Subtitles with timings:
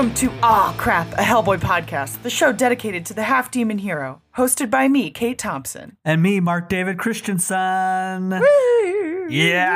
[0.00, 4.22] welcome to Ah Crap, a Hellboy podcast, the show dedicated to the half demon hero,
[4.34, 5.98] hosted by me, Kate Thompson.
[6.06, 8.30] And me, Mark David Christensen.
[9.28, 9.68] Yeah.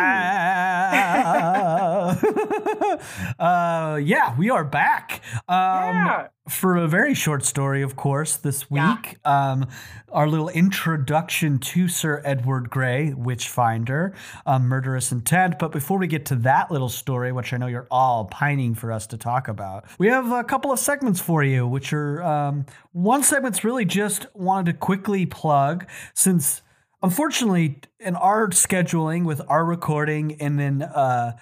[3.39, 5.21] Uh, yeah, we are back.
[5.49, 6.27] Um, Yeah.
[6.47, 8.97] For a very short story, of course, this Yeah.
[8.97, 9.17] week.
[9.25, 9.67] Um,
[10.13, 14.13] our little introduction to Sir Edward Grey, Witchfinder,
[14.45, 15.59] um, Murderous Intent.
[15.59, 18.93] But before we get to that little story, which I know you're all pining for
[18.93, 22.67] us to talk about, we have a couple of segments for you, which are um,
[22.93, 26.61] one segment's really just wanted to quickly plug since
[27.03, 31.33] unfortunately in our scheduling with our recording and then uh,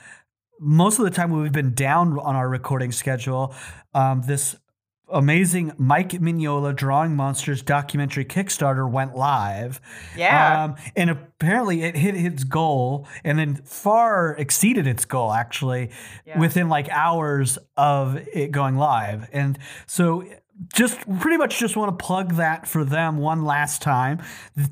[0.65, 3.53] most of the time we've been down on our recording schedule
[3.95, 4.55] um, this
[5.13, 9.81] amazing mike mignola drawing monsters documentary kickstarter went live
[10.17, 10.65] Yeah.
[10.65, 15.91] um, and apparently it hit its goal and then far exceeded its goal actually
[16.25, 16.39] Yeah.
[16.39, 20.25] within like hours of it going live and so
[20.75, 24.20] just pretty much just want to plug that for them one last time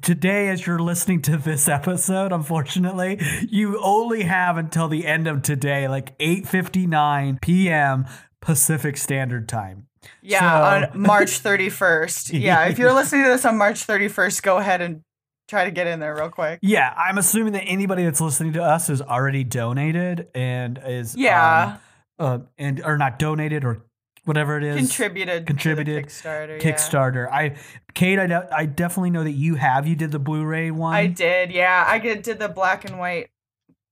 [0.03, 5.43] today as you're listening to this episode unfortunately you only have until the end of
[5.43, 8.07] today like 8:59 p.m.
[8.41, 9.87] pacific standard time
[10.23, 12.41] yeah, so- on March 31st.
[12.41, 15.03] Yeah, if you're listening to this on March 31st, go ahead and
[15.47, 16.59] try to get in there real quick.
[16.63, 21.77] Yeah, I'm assuming that anybody that's listening to us has already donated and is Yeah.
[22.19, 23.83] um, uh, and or not donated or
[24.31, 25.47] whatever it is Contributed.
[25.47, 26.63] contributed, the Kickstarter.
[26.63, 26.71] yeah.
[26.73, 27.29] Kickstarter.
[27.31, 27.57] I
[27.95, 29.87] Kate, I, de- I definitely know that you have.
[29.89, 30.95] You did the Blu-ray one.
[30.95, 31.51] I did.
[31.51, 33.31] Yeah, I did the black and white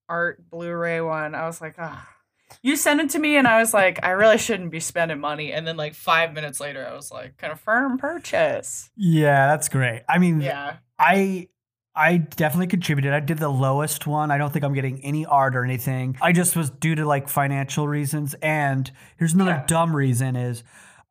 [0.09, 1.35] art Blu-ray one.
[1.35, 2.09] I was like, ah.
[2.63, 5.53] You sent it to me, and I was like, I really shouldn't be spending money.
[5.53, 8.89] And then, like five minutes later, I was like, confirm purchase.
[8.97, 10.03] Yeah, that's great.
[10.09, 10.77] I mean, Yeah.
[10.99, 11.49] I
[11.99, 13.13] I definitely contributed.
[13.13, 14.31] I did the lowest one.
[14.31, 16.17] I don't think I'm getting any art or anything.
[16.23, 18.35] I just was due to like financial reasons.
[18.41, 19.65] And here's another Yeah.
[19.67, 20.63] dumb reason is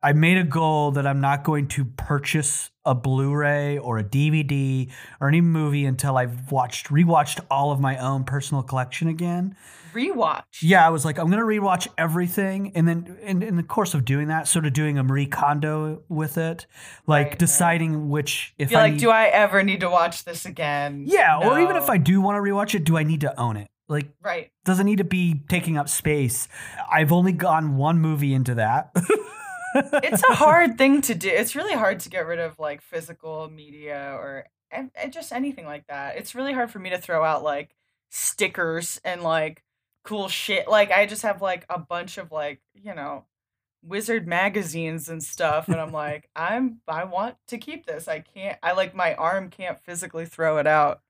[0.02, 4.88] I made a goal that I'm not going to purchase a Blu-ray or a DVD
[5.20, 9.56] or any movie until I've watched rewatched all of my own personal collection again.
[9.92, 10.44] Rewatch.
[10.62, 14.04] Yeah, I was like, I'm gonna rewatch everything, and then in, in the course of
[14.04, 16.66] doing that, sort of doing a Marie Kondo with it,
[17.06, 17.38] like Right, right.
[17.38, 21.04] deciding which if You're I like, need- do I ever need to watch this again?
[21.06, 23.56] yeah, or even if I do want to rewatch it, do I need to own
[23.56, 23.68] it?
[23.88, 24.50] Like, Right.
[24.64, 26.46] does it need to be taking up space?
[26.92, 28.94] I've only gone one movie into that.
[29.74, 31.28] It's a hard thing to do.
[31.28, 35.32] It's really hard to get rid of like physical media or and, and eh, just
[35.32, 36.16] anything like that.
[36.16, 37.74] It's really hard for me to throw out like
[38.10, 39.62] stickers and like
[40.04, 40.68] cool shit.
[40.68, 43.24] Like I just have like a bunch of like, you know,
[43.82, 48.08] wizard magazines and stuff and I'm like, I'm I want to keep this.
[48.08, 51.02] I can't I like my arm can't physically throw it out.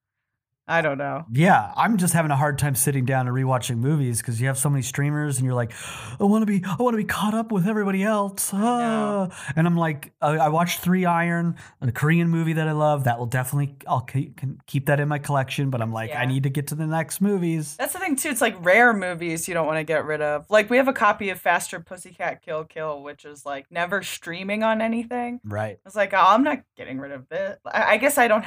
[0.69, 1.25] I don't know.
[1.33, 4.59] yeah, I'm just having a hard time sitting down and rewatching movies because you have
[4.59, 5.73] so many streamers, and you're like,
[6.21, 8.51] I want to be, I want to be caught up with everybody else.
[8.53, 9.29] Ah.
[9.57, 13.05] And I'm like, I, I watched Three Iron, a Korean movie that I love.
[13.05, 15.71] That will definitely, I'll keep, can keep that in my collection.
[15.71, 16.21] But I'm like, Yeah.
[16.21, 17.77] I need to get to the next movies.
[17.77, 18.29] That's the thing too.
[18.29, 20.45] It's like rare movies you don't want to get rid of.
[20.51, 24.63] Like we have a copy of Faster Pussycat Kill Kill, which is like never streaming
[24.63, 25.41] on anything.
[25.45, 25.77] Right.
[25.77, 27.59] I was like, oh, I'm not getting rid of this.
[27.65, 28.45] I, I guess I don't.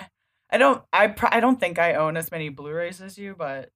[0.51, 0.84] I don't.
[0.91, 1.07] I.
[1.07, 3.69] Pr- I don't think I own as many Blu-rays as you, but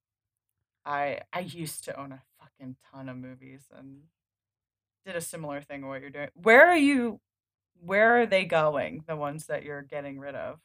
[0.85, 1.21] I.
[1.33, 4.01] I used to own a fucking ton of movies and
[5.05, 6.29] did a similar thing to what you're doing.
[6.33, 7.19] Where are you?
[7.79, 9.03] Where are they going?
[9.07, 10.59] The ones that you're getting rid of?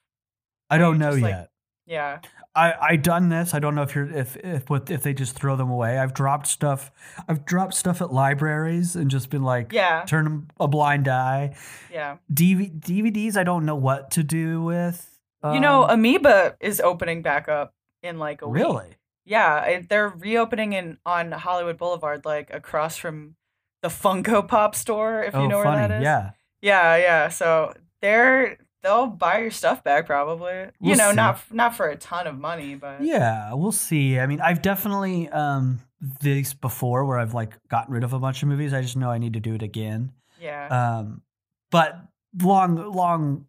[0.69, 1.51] I don't know just, like, yet.
[1.87, 2.19] Yeah.
[2.55, 3.53] I I done this.
[3.55, 5.99] I don't know if you're if if what if they just throw them away.
[5.99, 6.91] I've dropped stuff.
[7.29, 10.05] I've dropped stuff at libraries and just been like, Yeah.
[10.07, 11.57] turn a blind eye.
[11.93, 12.19] Yeah.
[12.33, 15.07] DV, DVDs, I don't know what to do with.
[15.45, 18.63] You know, Um, Amoeba is opening back up in like a week.
[18.63, 18.97] really?
[19.25, 23.37] Yeah, they're reopening in on Hollywood Boulevard, like across from
[23.83, 25.23] the Funko Pop store.
[25.23, 25.79] If oh, you know funny.
[25.81, 26.03] where that is.
[26.03, 26.31] Yeah.
[26.63, 27.29] Yeah, yeah.
[27.29, 30.53] So they're they'll buy your stuff back probably.
[30.55, 31.17] you We'll know, see.
[31.17, 34.19] not not for a ton of money, but Yeah, we'll see.
[34.19, 35.81] I mean, I've definitely um
[36.21, 38.73] this before where I've like gotten rid of a bunch of movies.
[38.73, 40.13] I just know I need to do it again.
[40.41, 40.67] yeah.
[40.99, 41.23] Um,
[41.71, 41.99] but
[42.43, 43.47] long, long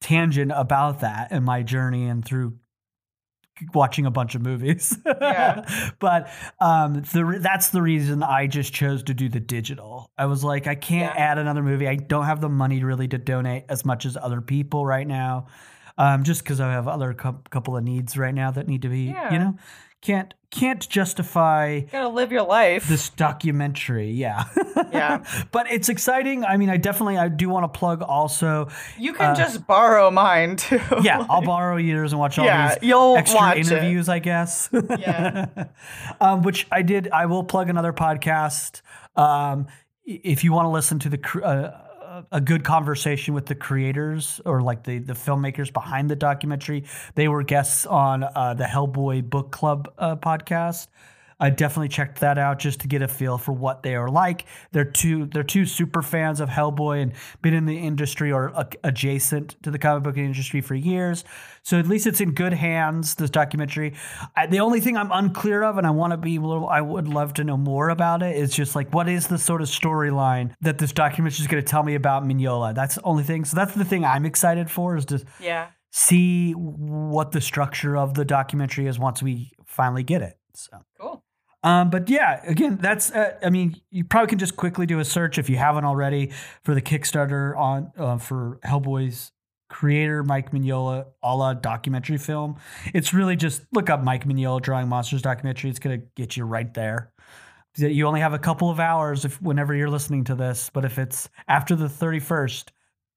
[0.00, 2.58] tangent about that and my journey and through
[3.74, 4.96] watching a bunch of movies.
[5.04, 5.90] Yeah.
[5.98, 6.30] but
[6.60, 10.10] um, the re- that's the reason I just chose to do the digital.
[10.16, 11.20] I was like, I can't Yeah.
[11.32, 11.88] add another movie.
[11.88, 15.46] I don't have the money really to donate as much as other people right now.
[15.96, 18.88] Um, just because I have other cou- couple of needs right now that need to
[18.88, 19.32] be, Yeah.
[19.32, 19.56] you know,
[20.00, 22.88] can't can't justify Gotta live your life.
[22.88, 24.44] this documentary yeah
[24.92, 25.24] Yeah.
[25.52, 28.68] but it's exciting i mean i definitely i do want to plug also
[28.98, 30.80] you can uh, just borrow mine too.
[31.02, 33.70] yeah i'll borrow yours and watch all Yeah, these you'll extra watch it.
[33.70, 35.46] interviews i guess Yeah.
[36.20, 38.80] um, which i did i will plug another podcast
[39.16, 39.66] um,
[40.06, 41.78] if you want to listen to the uh,
[42.32, 46.84] a good conversation with the creators or like the the filmmakers behind the documentary,
[47.14, 50.88] they were guests on uh, the Hellboy Book Club uh, podcast.
[51.40, 54.44] I definitely checked that out just to get a feel for what they are like.
[54.72, 57.12] They're two they're two super fans of Hellboy and
[57.42, 61.22] been in the industry or uh, adjacent to the comic book industry for years.
[61.62, 63.14] So at least it's in good hands.
[63.14, 63.94] This documentary.
[64.36, 66.80] I, the only thing I'm unclear of, and I want to be a little, I
[66.80, 68.36] would love to know more about it.
[68.36, 71.68] Is just like what is the sort of storyline that this documentary is going to
[71.68, 72.74] tell me about Mignola?
[72.74, 73.44] That's the only thing.
[73.44, 75.68] So that's the thing I'm excited for is to Yeah.
[75.92, 80.36] see what the structure of the documentary is once we finally get it.
[80.54, 80.78] So.
[81.00, 81.22] Cool.
[81.62, 83.10] Um, but yeah, again, that's.
[83.10, 86.32] Uh, I mean, you probably can just quickly do a search if you haven't already
[86.62, 89.32] for the Kickstarter on uh, for Hellboy's
[89.68, 92.56] creator Mike Mignola a la documentary film.
[92.94, 95.70] It's really just look up Mike Mignola drawing monsters documentary.
[95.70, 97.12] It's gonna get you right there.
[97.76, 100.98] You only have a couple of hours if whenever you're listening to this, but if
[100.98, 102.70] it's after the 31st,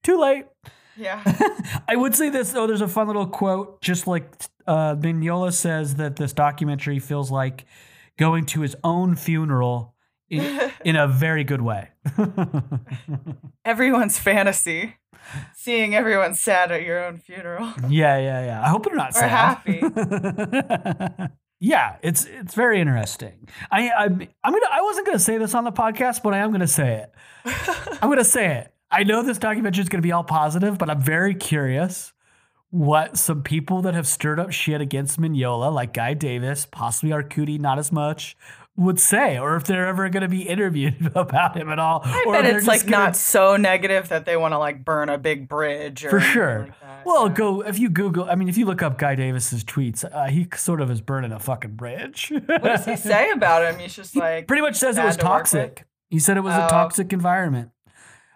[0.04, 0.46] too late.
[0.98, 1.24] Yeah.
[1.88, 2.68] I would say this though.
[2.68, 4.30] There's a fun little quote, just like
[4.68, 7.66] uh, Mignola says that this documentary feels like
[8.22, 9.96] going to his own funeral
[10.30, 11.90] in, in a very good way.
[13.66, 14.96] Everyone's fantasy.
[15.56, 17.72] Seeing everyone sad at your own funeral.
[17.90, 18.62] yeah, yeah, yeah.
[18.64, 19.30] I hope they're not Or sad.
[19.30, 19.80] happy.
[21.60, 23.48] yeah, it's it's very interesting.
[23.72, 26.52] I I I'm gonna I wasn't gonna say this on the podcast, but I am
[26.52, 27.14] gonna say it.
[28.02, 28.74] I'm gonna say it.
[28.90, 32.14] I know this documentary is gonna be all positive, but I'm very curious
[32.72, 37.60] what some people that have stirred up shit against Mignola, like Guy Davis, possibly Arcudi,
[37.60, 38.36] not as much,
[38.78, 42.02] would say, or if they're ever going to be interviewed about him at all.
[42.06, 45.10] I or bet it's like gonna- not so negative that they want to like burn
[45.10, 46.60] a big bridge or for sure.
[46.62, 47.34] like that, well, yeah.
[47.34, 48.30] go if you Google.
[48.30, 51.32] I mean, if you look up Guy Davis's tweets, uh, he sort of is burning
[51.34, 52.32] a fucking bridge.
[52.46, 53.80] What does he say about him?
[53.80, 55.86] He's just like Pretty much says it was to toxic.
[56.10, 56.70] He said it was a Oh.
[56.70, 57.72] toxic environment.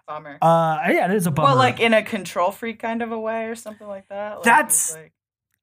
[0.06, 0.38] Bummer.
[0.40, 1.48] Uh, yeah, it is a bummer.
[1.48, 4.36] well, like in a control freak kind of a way or something like that.
[4.36, 5.12] Like, That's- like,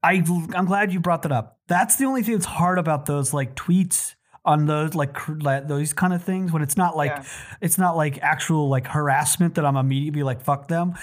[0.05, 0.15] I
[0.55, 1.59] I'm glad you brought that up.
[1.67, 5.93] That's the only thing that's hard about those like tweets on those like, cr- those
[5.93, 7.23] kind of things when it's not like Yeah.
[7.61, 10.95] it's not like actual like harassment that I'm immediately like fuck them,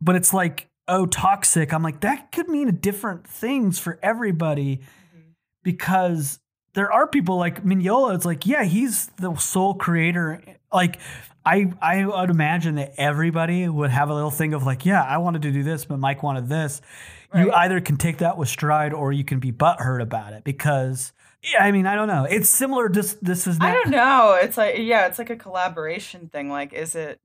[0.00, 1.72] but it's like oh toxic.
[1.72, 5.34] I'm like that could mean different things for everybody Mhm.
[5.62, 6.40] because
[6.74, 8.16] there are people like Mignola.
[8.16, 10.42] It's like yeah, he's the sole creator.
[10.72, 10.98] Like
[11.44, 15.18] I I would imagine that everybody would have a little thing of like yeah, I
[15.18, 16.80] wanted to do this, but Mike wanted this
[17.34, 21.12] you either can take that with stride or you can be butthurt about it because
[21.42, 22.24] yeah, I mean, I don't know.
[22.24, 22.88] It's similar.
[22.88, 24.38] This this is I don't know.
[24.40, 26.48] It's like yeah, it's like a collaboration thing.
[26.48, 27.18] Like, is it?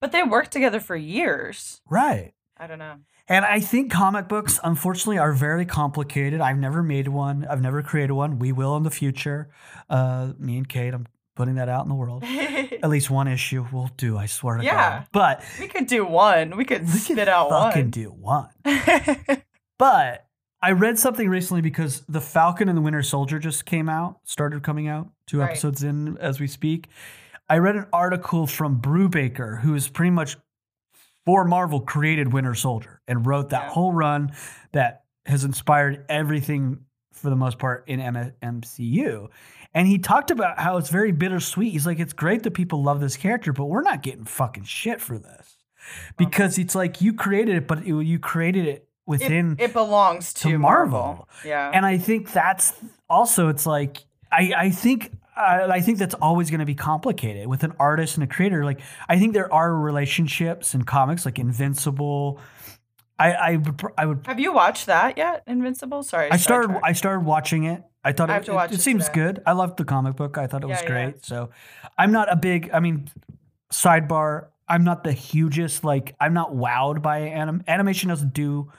[0.00, 1.80] But they worked together for years.
[1.88, 2.32] right.
[2.58, 2.96] I don't know.
[3.28, 6.40] And I think comic books, unfortunately, are very complicated.
[6.40, 7.46] I've never made one.
[7.50, 8.38] I've never created one.
[8.38, 9.50] We will in the future.
[9.90, 11.06] Uh, me and Kate, I'm
[11.36, 12.24] putting that out in the world.
[12.82, 14.18] At least one issue we'll do.
[14.18, 14.74] I swear to Yeah.
[14.98, 15.06] God.
[15.12, 16.56] But we could do one.
[16.56, 17.90] We could we spit can out fucking one.
[17.90, 18.48] do one.
[19.78, 20.26] But
[20.62, 24.62] I read something recently because The Falcon and the Winter Soldier just came out, started
[24.62, 25.50] coming out, two Right.
[25.50, 26.88] episodes in as we speak.
[27.48, 30.36] I read an article from Brubaker, who is pretty much
[31.26, 33.70] for Marvel created Winter Soldier and wrote that Yeah.
[33.70, 34.32] whole run
[34.72, 36.78] that has inspired everything
[37.12, 39.28] for the most part in M- MCU.
[39.76, 41.70] And he talked about how it's very bittersweet.
[41.70, 45.02] He's like, it's great that people love this character, but we're not getting fucking shit
[45.02, 45.58] for this.
[46.16, 50.32] Because it's like you created it, but it, you created it it, within it belongs
[50.32, 50.98] to, to Marvel.
[50.98, 51.28] Marvel.
[51.44, 51.70] Yeah.
[51.74, 52.72] and I think that's
[53.08, 53.98] also it's like
[54.32, 58.24] I I think I think that's always going to be complicated with an artist and
[58.24, 58.64] a creator.
[58.64, 62.40] Like I think there are relationships in comics like Invincible.
[63.18, 65.42] I I would I would Have you watched that yet?
[65.46, 66.02] Invincible.
[66.02, 66.30] Sorry.
[66.30, 66.78] I started.
[66.84, 67.82] I started watching it.
[68.04, 69.42] I thought I it, it- it it seems good.
[69.46, 70.38] I loved the comic book.
[70.38, 71.10] I thought it was Yeah, yeah.
[71.10, 71.24] great.
[71.24, 71.50] So
[71.98, 72.70] I'm not a big.
[72.72, 73.08] I mean,
[73.72, 74.48] sidebar.
[74.68, 75.82] I'm not the hugest.
[75.84, 78.08] Like I'm not wowed by anim- animation.
[78.10, 78.70] Doesn't do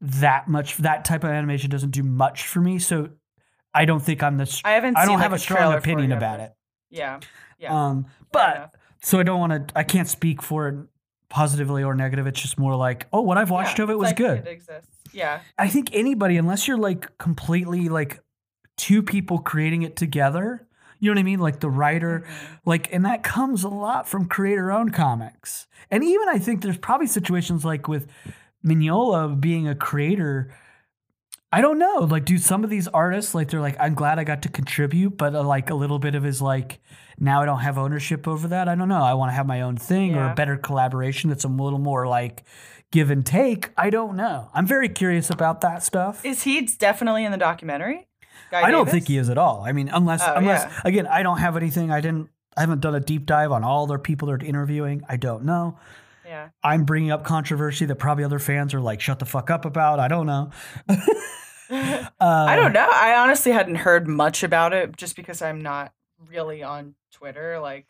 [0.00, 0.76] that much.
[0.78, 2.78] That type of animation doesn't do much for me.
[2.78, 3.10] So
[3.72, 4.46] I don't think I'm the.
[4.46, 4.96] str- I haven't.
[4.96, 6.52] I don't like, have a strong opinion about it.
[6.90, 7.20] Yeah.
[7.58, 7.88] Yeah.
[7.88, 9.78] Um, but so I don't want to.
[9.78, 10.76] I can't speak for it
[11.30, 12.26] positively or negative.
[12.26, 14.38] It's just more like, oh, what I've watched Yeah, of it was like good.
[14.40, 14.90] It exists.
[15.12, 15.40] Yeah.
[15.58, 18.20] I think anybody, unless you're like completely like
[18.76, 20.66] two people creating it together,
[20.98, 21.38] you know what I mean?
[21.38, 22.58] Like the writer, Mhm.
[22.66, 25.66] like, and that comes a lot from creator owned comics.
[25.90, 28.06] And even I think there's probably situations like with
[28.64, 30.52] Mignola being a creator.
[31.52, 32.06] I don't know.
[32.08, 35.16] Like, do some of these artists like they're like, I'm glad I got to contribute,
[35.16, 36.80] but uh, like a little bit of his like,
[37.18, 38.68] now I don't have ownership over that.
[38.68, 39.02] I don't know.
[39.02, 42.06] I want to have my own thing or a better collaboration that's a little more
[42.06, 42.44] like
[42.92, 43.70] give and take.
[43.76, 44.48] I don't know.
[44.54, 46.24] I'm very curious about that stuff.
[46.24, 48.06] Is he definitely in the documentary?
[48.50, 49.62] Guy I don't think he is at all.
[49.64, 50.80] I mean, unless Oh, unless yeah.
[50.84, 51.90] again, I don't have anything.
[51.90, 55.02] I didn't I haven't done a deep dive on all their people they're interviewing.
[55.08, 55.78] I don't know.
[56.30, 56.50] Yeah.
[56.62, 59.98] I'm bringing up controversy that probably other fans are like, shut the fuck up about.
[59.98, 60.50] I don't know.
[60.88, 62.88] I don't know.
[62.88, 65.92] I honestly hadn't heard much about it just because I'm not
[66.28, 67.58] really on Twitter.
[67.58, 67.88] Like,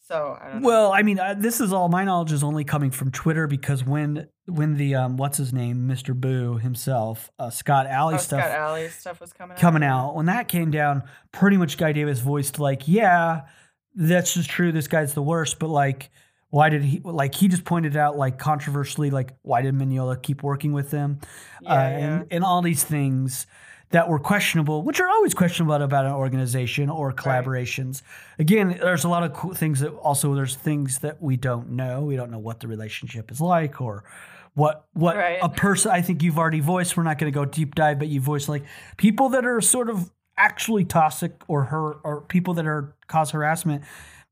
[0.00, 0.66] so I don't know.
[0.66, 3.84] Well, I mean, uh, this is all my knowledge is only coming from Twitter because
[3.84, 6.12] when when the um, what's his name, Mr.
[6.12, 9.60] Boo himself, uh, Scott Allie oh, stuff Scott Allie stuff was coming out.
[9.60, 13.42] coming out, when that came down, pretty much Guy Davis voiced like, yeah,
[13.94, 14.72] that's just true.
[14.72, 16.10] This guy's the worst, but like,
[16.54, 17.34] why did he like?
[17.34, 21.18] He just pointed out like controversially, like, why did Mignola keep working with them,
[21.60, 21.96] Yeah, uh, yeah.
[21.98, 23.48] and and all these things
[23.90, 28.02] that were questionable, which are always questionable about an organization or collaborations.
[28.38, 32.02] Again, there's a lot of cool things that also there's things that we don't know.
[32.02, 34.04] We don't know what the relationship is like or
[34.54, 35.38] what what Right.
[35.42, 35.90] a person.
[35.90, 36.96] I think you've already voiced.
[36.96, 38.62] We're not going to go deep dive, but you voiced like
[38.96, 43.82] people that are sort of actually toxic or her or people that are cause harassment.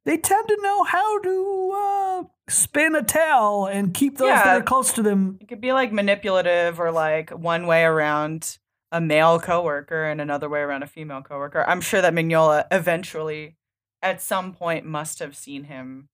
[0.05, 4.63] They tend to know how to uh, spin a towel and keep those that are
[4.63, 5.39] close to them.
[5.41, 8.59] It could be like manipulative or like one way around
[8.91, 11.65] a male coworker and another way around a female coworker.
[11.67, 13.57] I'm sure that Mignola eventually,
[14.03, 16.09] at some point, must have seen him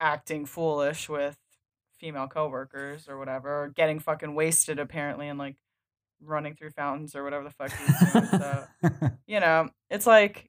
[0.00, 1.36] acting foolish with
[1.98, 5.56] female coworkers or whatever, or getting fucking wasted apparently and like
[6.24, 8.40] running through fountains or whatever the fuck he was doing.
[8.40, 8.66] so
[9.26, 10.48] you know, it's like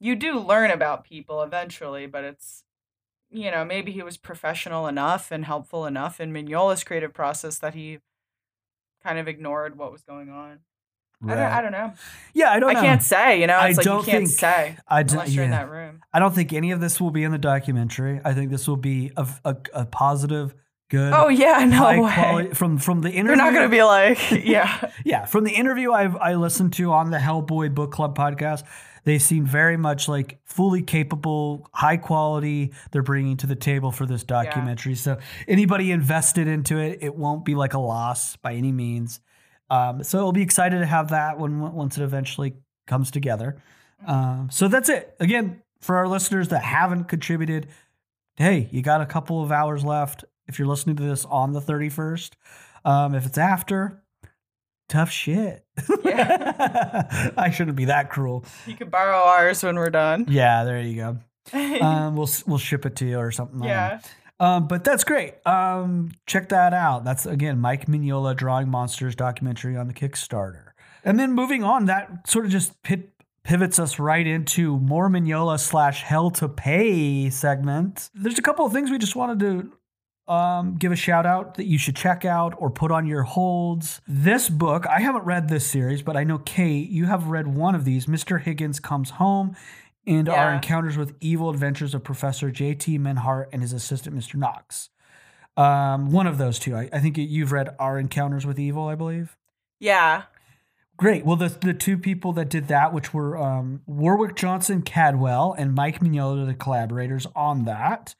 [0.00, 2.62] you do learn about people eventually, but it's
[3.30, 7.74] you know, maybe he was professional enough and helpful enough in Mignola's creative process that
[7.74, 7.98] he
[9.02, 10.60] kind of ignored what was going on.
[11.26, 11.92] I, don't, I don't know.
[12.34, 12.80] Yeah, I don't I know.
[12.82, 15.30] can't say, you know, I it's like don't you can't think- say I d- unless
[15.30, 16.00] you're in that room.
[16.12, 18.20] I don't think any of this will be in the documentary.
[18.24, 20.54] I think this will be a, a, a positive,
[20.90, 22.12] good, Oh yeah, no way.
[22.12, 23.36] quality from from the interview.
[23.36, 24.90] They're not going to be like, yeah.
[25.04, 28.64] yeah, from the interview I've I listened to on the Hellboy Book Club podcast.
[29.04, 32.72] They seem very much like fully capable, high quality.
[32.90, 34.94] They're bringing to the table for this documentary.
[34.94, 39.20] So anybody invested into it, it won't be like a loss by any means.
[39.70, 42.54] Um, so we'll be excited to have that when once it eventually
[42.86, 43.62] comes together.
[44.06, 45.14] Um, so that's it.
[45.20, 47.68] Again, for our listeners that haven't contributed,
[48.36, 50.24] hey, you got a couple of hours left.
[50.46, 52.32] If you're listening to this on the 31st,
[52.84, 54.02] um, if it's after,
[54.88, 55.64] tough shit.
[56.04, 57.30] Yeah.
[57.36, 58.44] I shouldn't be that cruel.
[58.66, 60.26] You could borrow ours when we're done.
[60.28, 61.18] Yeah, there you go.
[61.82, 63.60] Um, we'll we'll ship it to you or something.
[63.62, 63.72] I don't know.
[63.72, 64.00] yeah.
[64.40, 65.34] Um, but that's great.
[65.46, 67.04] Um, check that out.
[67.04, 70.68] That's again Mike Mignola drawing monsters documentary on the Kickstarter.
[71.04, 73.10] And then moving on, that sort of just pit,
[73.42, 78.08] pivots us right into more Mignola slash Hell to Pay segment.
[78.14, 79.70] There's a couple of things we just wanted to
[80.26, 84.00] um, give a shout out that you should check out or put on your holds.
[84.06, 87.74] This book, I haven't read this series, but I know Kate, you have read one
[87.74, 88.06] of these.
[88.06, 88.40] Mr.
[88.40, 89.56] Higgins Comes Home
[90.06, 92.98] and our encounters with evil adventures of Professor J.T.
[92.98, 94.36] Meinhardt and his assistant, Mr.
[94.36, 94.90] Knox.
[95.56, 96.74] Um, one of those two.
[96.76, 99.36] I, I think you've read Our Encounters with Evil, I believe.
[99.78, 100.24] Yeah.
[100.96, 101.24] Great.
[101.24, 105.74] Well, the the two people that did that, which were um, Warwick Johnson Cadwell and
[105.74, 108.14] Mike Mignola, the collaborators on that.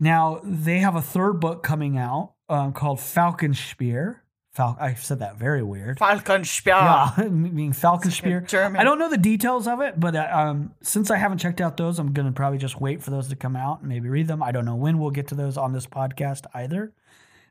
[0.00, 4.22] Now they have a third book coming out um, called Falcon Spear.
[4.52, 5.98] Fal- I said that very weird.
[5.98, 6.66] Falkenspeer.
[7.18, 8.40] Yeah, meaning Falcon Spear.
[8.40, 8.80] German.
[8.80, 11.76] I don't know the details of it, but uh, um, since I haven't checked out
[11.76, 14.42] those, I'm gonna probably just wait for those to come out and maybe read them.
[14.42, 16.92] I don't know when we'll get to those on this podcast either.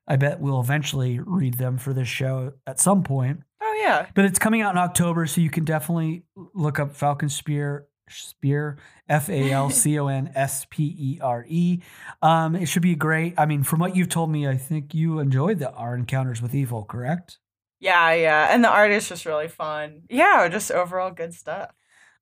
[0.08, 3.42] I bet we'll eventually read them for this show at some point.
[3.62, 4.08] Oh yeah.
[4.16, 6.24] But it's coming out in October, so you can definitely
[6.54, 7.88] look up Falcon Spear.
[8.10, 8.78] Spear,
[9.10, 11.80] F A L C O N S P E R E.
[12.22, 13.34] Um, it should be great.
[13.38, 16.56] I mean, from what you've told me, I think you enjoyed the Our Encounters with
[16.56, 17.40] Evil, correct?
[17.80, 18.48] Yeah, yeah.
[18.50, 20.04] And the art is just really fun.
[20.10, 21.72] Yeah, just overall good stuff.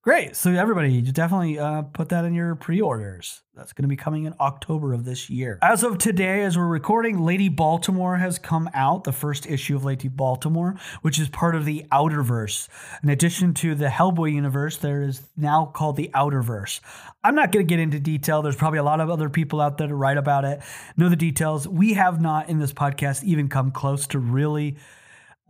[0.02, 0.34] Great.
[0.34, 3.42] So everybody, definitely uh, put that in your pre-orders.
[3.54, 5.60] That's going to be coming in October of this year.
[5.62, 9.84] As of today, as we're recording, Lady Baltimore has come out, the first issue of
[9.84, 12.66] Lady Baltimore, which is part of the Outerverse.
[13.04, 16.80] In addition to the Hellboy universe, there is now called the Outerverse.
[17.22, 18.42] I'm not going to get into detail.
[18.42, 20.62] There's probably a lot of other people out there to write about it,
[20.96, 21.68] know the details.
[21.68, 24.78] We have not in this podcast even come close to really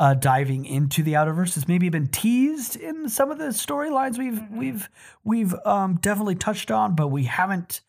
[0.02, 1.56] uh, diving into the Outerverse.
[1.56, 4.90] It's maybe been teased in some of the storylines we've we've
[5.23, 7.82] we've um, definitely touched on, but we haven't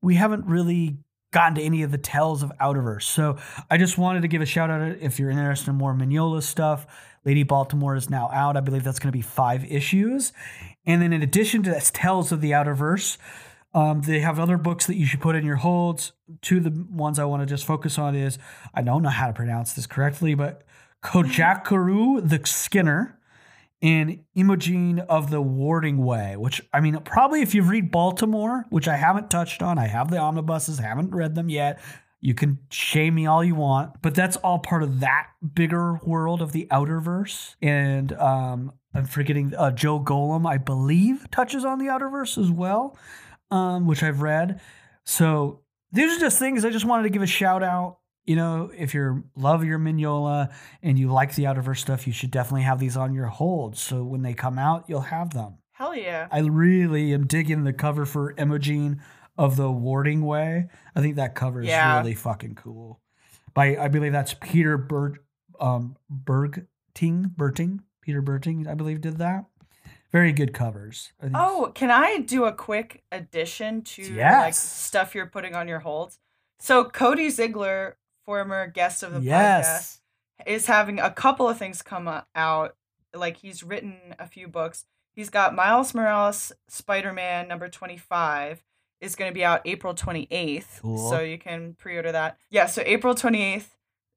[0.00, 0.96] we haven't really
[1.30, 3.02] gotten to any of the tells of Outerverse.
[3.02, 3.36] So
[3.70, 6.86] I just wanted to give a shout out if you're interested in more Mignola stuff.
[7.26, 8.56] Lady Baltimore is now out.
[8.56, 10.32] I believe that's going to be five issues.
[10.86, 13.18] And then in addition to that tells of the Outerverse,
[13.74, 16.12] um, they have other books that you should put in your holds.
[16.40, 18.38] Two of the ones I want to just focus on is
[18.72, 20.62] I don't know how to pronounce this correctly, but
[21.02, 23.18] Kojakaru the Skinner
[23.82, 28.86] and Imogen of the Warding Way, which I mean, probably if you read Baltimore, which
[28.86, 31.80] I haven't touched on, I have the omnibuses, haven't read them yet.
[32.20, 36.40] You can shame me all you want, but that's all part of that bigger world
[36.40, 37.56] of the Outerverse.
[37.60, 42.96] And um, I'm forgetting uh, Joe Golem, I believe, touches on the Outerverse as well,
[43.50, 44.60] um, which I've read.
[45.04, 47.98] So these are just things I just wanted to give a shout out.
[48.24, 50.52] You know, if you love your Mignola
[50.82, 53.76] and you like the Outerverse stuff, you should definitely have these on your hold.
[53.76, 55.58] So when they come out, you'll have them.
[55.72, 56.28] Hell yeah.
[56.30, 59.02] I really am digging the cover for Imogen
[59.36, 60.68] of the Warding Way.
[60.94, 61.98] I think that cover is Yeah.
[61.98, 63.00] really fucking cool.
[63.54, 65.18] By I believe that's Peter Berg
[65.58, 69.46] um Bergting Berting Peter Berting I believe did that.
[70.12, 71.12] Very good covers.
[71.34, 76.18] Oh, can I do a quick addition to like stuff you're putting on your holds?
[76.58, 80.00] So Cody Ziglar, former guest of the yes.
[80.40, 82.76] podcast, is having a couple of things come out.
[83.14, 84.84] Like he's written a few books.
[85.14, 88.64] He's got Miles Morales Spider-Man number 25
[89.02, 90.80] is going to be out April 28th.
[90.80, 91.10] Cool.
[91.10, 92.38] So you can pre-order that.
[92.50, 93.66] Yeah, so April 28th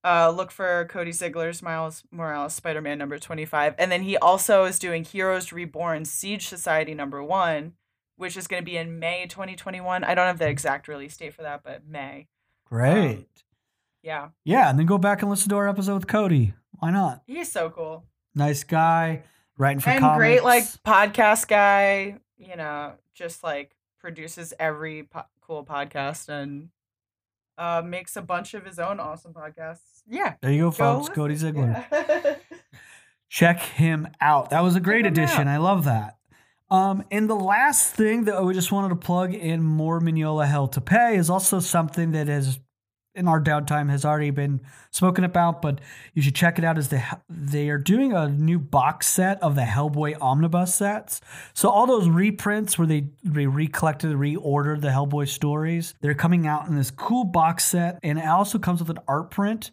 [0.05, 3.73] uh, look for Cody Ziglar's Miles Morales Spider-Man number 25.
[3.79, 7.73] And then he also is doing Heroes Reborn Siege Society number 1,
[8.15, 10.03] which is going to be in May 2021.
[10.03, 12.27] I don't have the exact release date for that, but May.
[12.67, 13.44] Great.
[14.05, 14.29] Yeah.
[14.43, 16.53] yeah, and then go back and listen to our episode with Cody.
[16.79, 17.23] Why not?
[17.25, 18.05] He's so cool.
[18.35, 19.23] Nice guy,
[19.57, 20.17] writing for and comics.
[20.17, 26.69] great like podcast guy you know just like produces every po- cool podcast and
[27.57, 31.09] uh makes a bunch of his own awesome podcasts yeah there you go, folks.
[31.09, 31.85] Cody Ziglar.
[31.91, 32.35] Yeah.
[33.29, 34.49] check him out.
[34.51, 35.47] That was a great addition.
[35.47, 35.53] out.
[35.53, 36.17] I love that.
[36.69, 40.67] Um, and the last thing that we just wanted to plug in more Mignola Hell
[40.69, 42.59] to Pay is also something that has
[43.15, 45.79] in our downtime has already been spoken about, but
[46.13, 46.77] you should check it out.
[46.77, 51.21] Is they they are doing a new box set of the Hellboy omnibus sets.
[51.53, 56.67] So all those reprints where they they recollected, reordered the Hellboy stories, they're coming out
[56.67, 59.71] in this cool box set, and it also comes with an art print.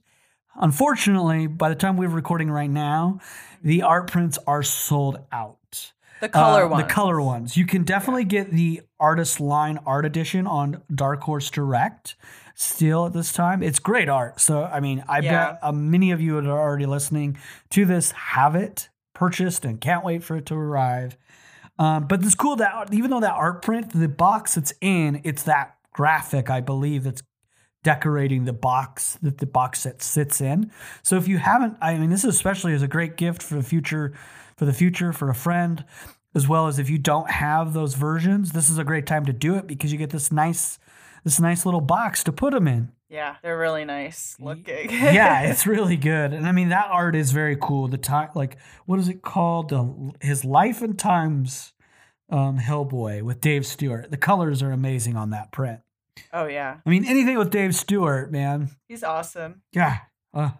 [0.56, 3.18] Unfortunately, by the time we're recording right now,
[3.62, 5.92] the art prints are sold out.
[6.20, 7.56] the color Uh, one The color ones.
[7.56, 12.16] You can definitely get the artist line art edition on Dark Horse Direct
[12.54, 13.62] still at this time.
[13.62, 14.40] It's great art.
[14.40, 15.30] So, I mean, I Yeah.
[15.52, 17.36] bet uh, many of you that are already listening
[17.70, 21.16] to this have it purchased and can't wait for it to arrive.
[21.78, 25.42] Um, but it's cool that even though that art print, the box it's in, it's
[25.44, 27.22] that graphic, I believe, that's
[27.82, 30.70] decorating the box that the box set sits in.
[31.02, 33.62] So if you haven't, I mean, this is especially is a great gift for the
[33.62, 34.12] future,
[34.56, 35.84] for the future, for a friend,
[36.34, 39.32] as well as if you don't have those versions, this is a great time to
[39.32, 40.78] do it because you get this nice,
[41.24, 42.92] this nice little box to put them in.
[43.08, 47.32] yeah they're really nice looking yeah, it's really good, and I mean that art is
[47.32, 47.88] very cool.
[47.88, 48.56] The time, like,
[48.86, 49.68] what is it called?
[49.70, 51.72] The, his life and times,
[52.30, 54.10] um, Hellboy with Dave Stewart.
[54.10, 55.80] The colors are amazing on that print.
[56.32, 58.70] oh yeah I mean, anything with Dave Stewart, man.
[58.88, 59.98] he's awesome Yeah.
[60.34, 60.50] Uh,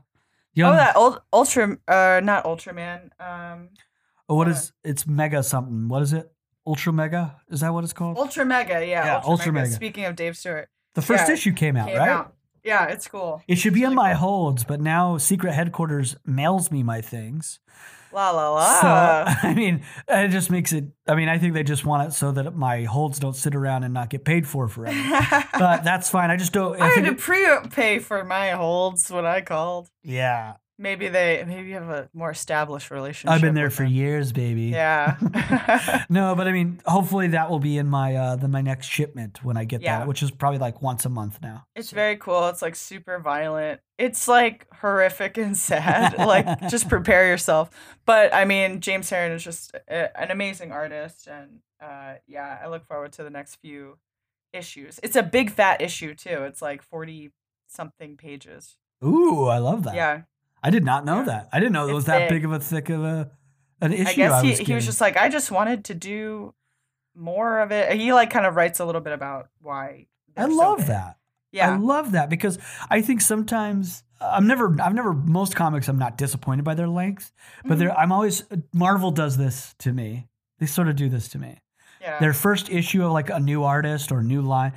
[0.55, 3.71] young, oh that old ultra uh not ultraman um
[4.29, 5.89] oh, what is it's mega something?
[5.89, 6.31] What is it?
[6.67, 7.37] Ultra mega?
[7.51, 8.17] Is that what it's called?
[8.19, 9.65] ultra mega yeah, Yeah, ultra, Ultra mega.
[9.67, 9.75] Mega.
[9.75, 12.09] speaking of dave stewart the first yeah, issue came out, came right?
[12.09, 14.19] out yeah it's cool It should be in my cool.
[14.21, 17.59] holds, but now Secret Headquarters mails me my things.
[18.13, 18.89] la la la So
[19.49, 20.85] I mean, it just makes it.
[21.09, 23.83] I mean, I think they just want it so that my holds don't sit around
[23.85, 25.47] and not get paid for forever.
[25.59, 26.31] but that's fine.
[26.31, 26.81] I just don't.
[26.81, 29.89] I I had to it- pre-pay for my holds when I called.
[30.05, 33.31] yeah, Maybe they maybe you have a more established relationship.
[33.31, 33.93] I've been there for them.
[33.93, 34.65] years, baby.
[34.65, 35.17] Yeah.
[36.09, 39.45] no, but I mean, hopefully that will be in my uh the, my next shipment
[39.45, 39.99] when I get Yeah.
[40.01, 41.67] that, which is probably like once a month now.
[41.77, 42.49] it's very cool.
[42.49, 43.81] It's like super violent.
[43.99, 46.19] It's like horrific and sad.
[46.19, 47.71] like just prepare yourself.
[48.07, 52.69] But I mean, James Harren is just a, an amazing artist and uh yeah, I
[52.69, 53.99] look forward to the next few
[54.53, 54.99] issues.
[55.03, 56.45] It's a big fat issue too.
[56.45, 57.31] It's like 40
[57.69, 58.77] something pages.
[59.05, 59.95] Ooh, I love that.
[59.95, 60.23] Yeah.
[60.63, 61.25] I did not know Yeah.
[61.25, 61.49] that.
[61.53, 62.43] I didn't know it was that big.
[62.43, 63.31] big of a thick of a
[63.81, 64.09] an issue.
[64.09, 66.55] I guess he, was he was just like, I just wanted to do
[67.15, 67.93] more of it.
[67.99, 70.07] He like kind of writes a little bit about why.
[70.37, 70.87] I so love big.
[70.89, 71.17] that.
[71.63, 76.17] I love that because I think sometimes I'm never I've never most comics I'm not
[76.17, 77.33] disappointed by their length,
[77.65, 77.79] but Mhm.
[77.81, 80.29] they're I'm always Marvel does this to me.
[80.61, 81.59] They sort of do this to me.
[82.01, 82.19] yeah.
[82.21, 84.73] Their first issue of like a new artist or new line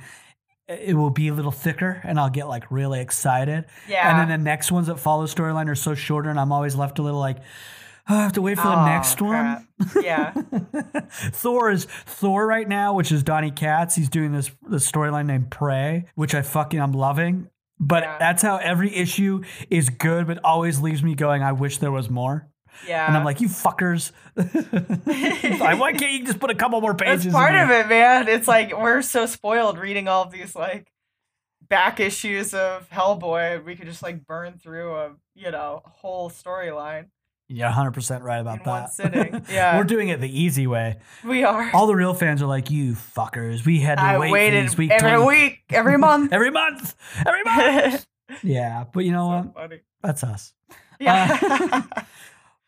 [0.68, 3.66] it will be a little thicker and I'll get like really excited.
[3.88, 4.10] yeah.
[4.10, 6.98] And then the next ones that follow storyline are so shorter and I'm always left
[6.98, 7.38] a little like
[8.08, 9.64] oh, I have to wait for the Oh, next crap.
[9.94, 10.04] one.
[10.04, 10.32] Yeah.
[11.32, 13.94] Thor is Thor right now, which is Donny Cates.
[13.94, 17.48] He's doing this this storyline named Prey, which I fucking I'm loving.
[17.78, 18.18] But Yeah.
[18.18, 21.42] that's how every issue is good, but always leaves me going.
[21.42, 22.48] I wish there was more.
[22.86, 23.06] Yeah.
[23.06, 24.12] And I'm like, you fuckers.
[24.36, 27.24] like, why can't you just put a couple more pages?
[27.24, 28.28] That's part of it, man.
[28.28, 30.86] It's like we're so spoiled reading all of these like
[31.68, 33.64] back issues of Hellboy.
[33.64, 37.06] We could just like burn through a you know whole storyline
[37.48, 38.92] You're 100% right about in that.
[38.92, 39.44] sitting.
[39.50, 40.96] Yeah, We're doing it the easy way.
[41.24, 41.70] we are.
[41.74, 43.64] All the real fans are like, you fuckers.
[43.66, 46.32] We had to I wait waited for these week every week, every month.
[46.32, 46.94] Every month.
[47.26, 48.06] Every month.
[48.42, 48.84] yeah.
[48.92, 49.54] But you know what?
[49.54, 49.80] funny.
[50.02, 50.52] That's us.
[50.98, 51.38] Yeah.
[51.72, 51.82] Uh,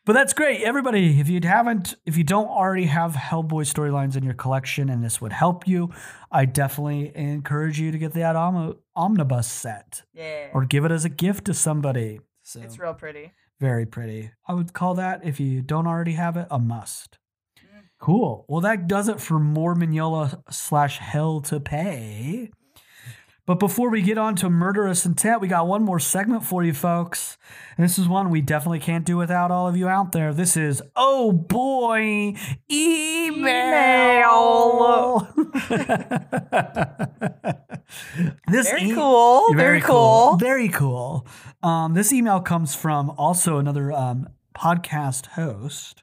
[0.08, 0.62] But that's great.
[0.62, 5.04] Everybody, if you haven't, if you don't already have Hellboy storylines in your collection and
[5.04, 5.90] this would help you,
[6.32, 10.46] I definitely encourage you to get that om- omnibus set yeah.
[10.54, 12.20] or give it as a gift to somebody.
[12.42, 13.32] So It's real pretty.
[13.60, 14.30] very pretty.
[14.46, 17.18] I would call that, if you don't already have it, a must.
[17.58, 17.82] Mm.
[18.00, 18.46] Cool.
[18.48, 22.50] Well, that does it for more Mignola slash Hell to Pay.
[23.48, 26.74] But before we get on to murderous intent, we got one more segment for you
[26.74, 27.38] folks.
[27.78, 30.34] And this is one we definitely can't do without all of you out there.
[30.34, 32.34] This is Oh Boy
[32.70, 33.66] Email.
[38.48, 39.54] this Very e- cool.
[39.54, 40.36] Very, cool.
[40.36, 41.26] very cool.
[41.62, 46.02] Um, this email comes from also another um, podcast host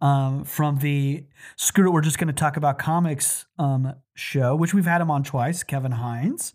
[0.00, 1.24] um, from the
[1.56, 5.10] Screw It, We're Just Going to Talk About Comics um, show, which we've had him
[5.10, 6.52] on twice, Kevin Hines.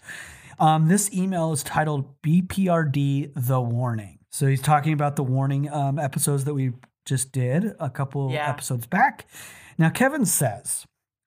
[0.59, 4.19] Um, this email is titled BPRD The Warning.
[4.29, 6.71] So he's talking about the warning um, episodes that we
[7.05, 8.47] just did a couple Yeah.
[8.49, 9.27] episodes back.
[9.77, 10.85] Now, Kevin says,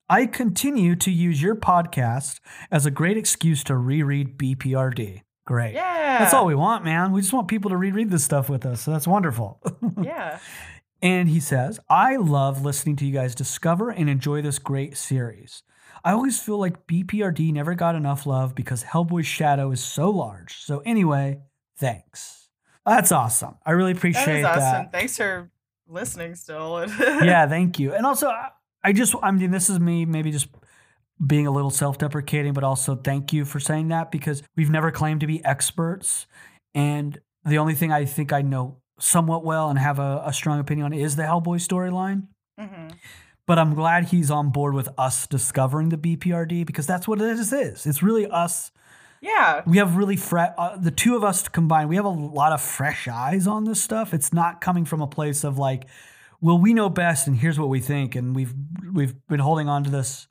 [0.08, 2.38] I continue to use your podcast
[2.70, 5.22] as a great excuse to reread BPRD.
[5.46, 5.74] Great.
[5.74, 6.18] Yeah.
[6.20, 7.12] That's all we want, man.
[7.12, 8.80] We just want people to reread this stuff with us.
[8.82, 9.60] So that's wonderful.
[10.02, 10.38] Yeah.
[11.04, 15.62] And he says, I love listening to you guys discover and enjoy this great series.
[16.02, 20.56] I always feel like BPRD never got enough love because Hellboy's shadow is so large.
[20.62, 21.38] So, anyway,
[21.78, 22.48] thanks.
[22.84, 23.54] That's awesome.
[23.64, 24.60] I really That appreciate is awesome.
[24.60, 24.92] that.
[24.92, 25.50] Thanks for
[25.86, 26.84] listening still.
[27.00, 27.94] yeah, thank you.
[27.94, 28.50] And also, I-
[28.86, 30.48] I just, I mean, this is me maybe just
[31.26, 34.90] being a little self deprecating, but also thank you for saying that because we've never
[34.90, 36.26] claimed to be experts.
[36.74, 40.60] And the only thing I think I know somewhat well and have a, a strong
[40.60, 42.28] opinion on is the Hellboy storyline.
[42.58, 42.88] hmm
[43.46, 47.38] But I'm glad he's on board with us discovering the BPRD because that's what it
[47.38, 47.52] is.
[47.86, 48.70] It's really us.
[49.20, 49.62] Yeah.
[49.66, 52.60] We have really fresh, uh, the two of us combined, we have a lot of
[52.60, 54.12] fresh eyes on this stuff.
[54.12, 55.86] It's not coming from a place of like,
[56.40, 58.14] well, we know best and here's what we think.
[58.14, 58.54] And we've,
[58.92, 60.28] we've been holding on to this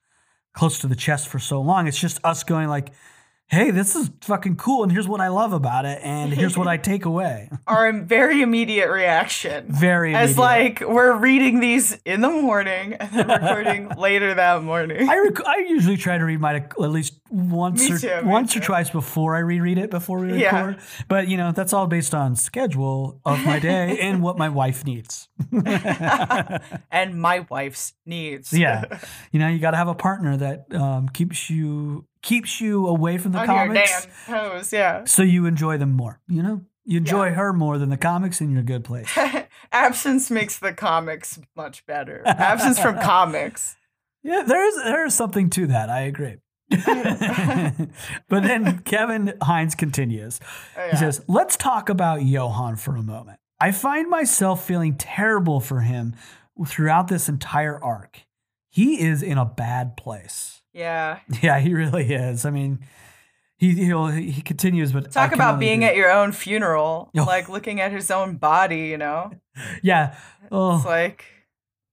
[0.53, 1.87] close to the chest for so long.
[1.87, 2.91] It's just us going like,
[3.53, 4.83] hey, this is fucking cool.
[4.83, 5.99] And here's what I love about it.
[6.03, 7.49] And here's what I take away.
[7.67, 9.65] Our very immediate reaction.
[9.69, 15.07] Very As like we're reading these in the morning and then recording later that morning.
[15.09, 18.55] I, rec- I usually try to read mine at least once Me or too, once
[18.55, 20.55] or twice before I reread it before we Yeah.
[20.67, 20.83] record.
[21.07, 24.85] But you know that's all based on schedule of my day and what my wife
[24.85, 25.29] needs.
[26.91, 28.53] and my wife's needs.
[28.53, 28.99] yeah,
[29.31, 33.19] you know you got to have a partner that um, keeps you keeps you away
[33.19, 35.05] from the On your comics, damn toes, yeah.
[35.05, 36.19] so you enjoy them more.
[36.27, 39.15] You know, you enjoy her more than the comics, and you're a good place.
[39.71, 42.23] Absence makes the comics much better.
[42.25, 43.75] Absence from comics.
[44.23, 45.89] Yeah, there is there is something to that.
[45.91, 46.37] I agree.
[46.69, 50.39] but then Kevin Hines continues.
[50.75, 53.39] Oh, He says, Let's talk about Johann for a moment.
[53.59, 56.15] I find myself feeling terrible for him
[56.65, 58.21] throughout this entire arc.
[58.69, 60.62] He is in a bad place.
[60.73, 61.19] Yeah.
[61.41, 62.45] Yeah, he really is.
[62.45, 62.79] I mean,
[63.57, 65.89] he he'll, he continues, but Talk about being agree.
[65.91, 67.23] at your own funeral, Oh.
[67.23, 69.31] like looking at his own body, you know?
[69.81, 70.15] yeah.
[70.51, 70.77] Oh.
[70.77, 71.25] It's Oh, like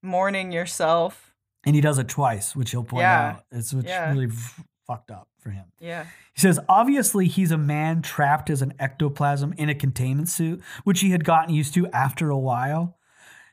[0.03, 1.35] mourning yourself.
[1.65, 3.29] and he does it twice, which he'll point Yeah.
[3.37, 3.45] out.
[3.53, 4.11] It's which Yeah.
[4.13, 5.67] really f- fucked up for him.
[5.79, 6.05] Yeah.
[6.35, 11.01] He says, obviously, he's a man trapped as an ectoplasm in a containment suit, which
[11.01, 12.97] he had gotten used to after a while.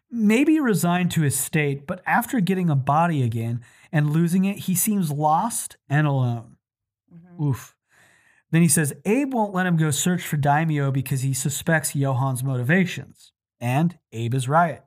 [0.10, 3.62] Maybe resigned to his state, but after getting a body again
[3.98, 6.58] and losing it, he seems lost and alone.
[7.12, 7.44] Mhm.
[7.44, 7.76] Oof.
[8.52, 12.44] Then he says, Abe won't let him go search for Daimio because he suspects Johann's
[12.44, 13.32] motivations.
[13.60, 14.82] And Abe is right.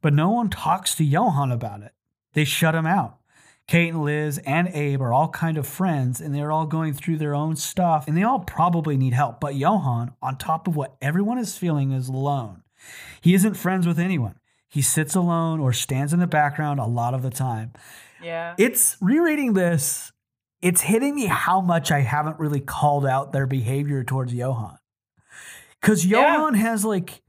[0.00, 1.92] But no one talks to Johann about it.
[2.32, 3.18] They shut him out.
[3.66, 7.18] Kate and Liz and Abe are all kind of friends and they're all going through
[7.18, 9.38] their own stuff and they all probably need help.
[9.38, 12.62] But Johann, on top of what everyone is feeling, is alone.
[13.20, 14.38] He isn't friends with anyone.
[14.68, 17.72] He sits alone or stands in the background a lot of the time.
[18.22, 18.54] Yeah.
[18.58, 20.12] It's rereading this,
[20.62, 24.78] it's hitting me how much I haven't really called out their behavior towards Johann.
[25.80, 26.36] Because Yeah.
[26.36, 27.22] Johann has like,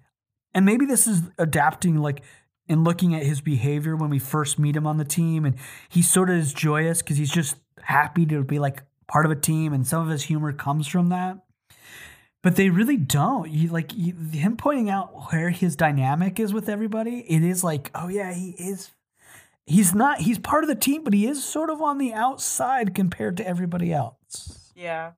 [0.53, 2.23] and maybe this is adapting like
[2.69, 5.55] and looking at his behavior when we first meet him on the team, and
[5.89, 9.35] he sort of is joyous because he's just happy to be like part of a
[9.35, 11.37] team, and some of his humor comes from that.
[12.43, 13.49] but they really don't.
[13.49, 17.19] You like you, him pointing out where his dynamic is with everybody.
[17.27, 18.91] It is like, oh yeah, he is.
[19.67, 20.21] He's not.
[20.21, 23.47] He's part of the team, but he is sort of on the outside compared to
[23.47, 24.71] everybody else.
[24.75, 25.11] Yeah.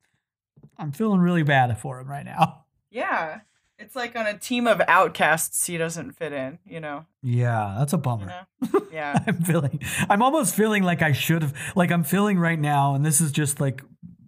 [0.78, 2.66] I'm feeling really bad for him right now.
[2.90, 3.42] Yeah.
[3.78, 7.06] It's like on a team of outcasts, he doesn't fit in, you know?
[7.22, 8.48] Yeah, that's a bummer.
[8.62, 8.86] You know?
[8.92, 9.20] Yeah.
[9.28, 9.80] I'm feeling.
[10.10, 11.54] I'm almost feeling like I should have.
[11.76, 13.84] Like I'm feeling right now, and this is just like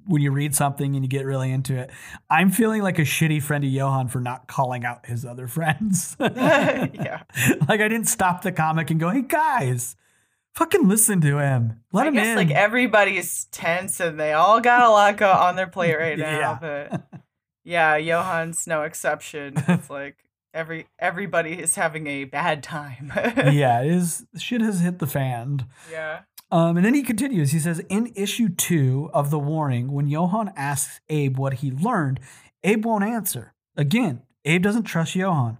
[0.06, 1.90] when you read something and you get really into it.
[2.30, 6.16] I'm feeling like a shitty friend of Johann for not calling out his other friends.
[6.20, 7.24] yeah.
[7.68, 9.96] Like I didn't stop the comic and go, "Hey guys,
[10.56, 11.82] fucking listen to him.
[11.92, 15.32] Let I him guess in." like everybody's tense and they all got a lot go
[15.32, 16.60] on their plate right now.
[16.62, 16.88] Yeah.
[16.90, 17.04] But
[17.64, 19.56] yeah, Johann's no exception.
[19.68, 20.18] It's like
[20.54, 23.12] every everybody is having a bad time.
[23.16, 25.66] yeah, it is shit has hit the fan.
[25.92, 26.22] yeah.
[26.54, 27.54] Um, and then he continues.
[27.54, 32.20] He says, in issue two of the warning, when Johann asks Abe what he learned,
[32.66, 33.54] Abe won't answer.
[33.78, 35.60] Again, Abe doesn't trust Johann.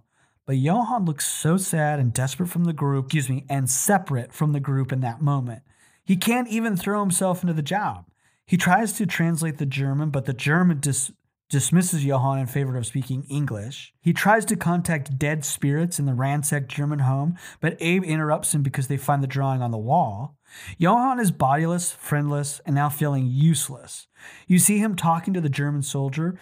[0.52, 4.52] But Johann looks so sad and desperate from the group, excuse me, and separate from
[4.52, 5.62] the group in that moment.
[6.04, 8.04] He can't even throw himself into the job.
[8.44, 11.10] He tries to translate the German, but the German dis-
[11.48, 13.94] dismisses Johann in favor of speaking English.
[14.02, 18.62] He tries to contact dead spirits in the ransacked German home, but Abe interrupts him
[18.62, 20.36] because they find the drawing on the wall.
[20.76, 24.06] Johann is bodiless, friendless, and now feeling useless.
[24.46, 26.38] You see him talking to the German soldier,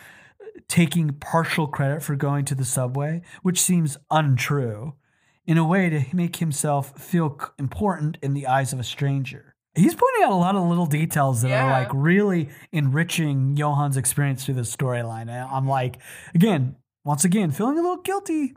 [0.71, 4.95] taking partial credit for going to the subway, which seems untrue,
[5.45, 9.57] in a way to make himself feel important in the eyes of a stranger.
[9.75, 14.45] He's pointing out a lot of little details that are like really enriching Johann's experience
[14.45, 15.29] through the storyline.
[15.29, 15.99] I'm like,
[16.35, 18.55] again, once again, feeling a little guilty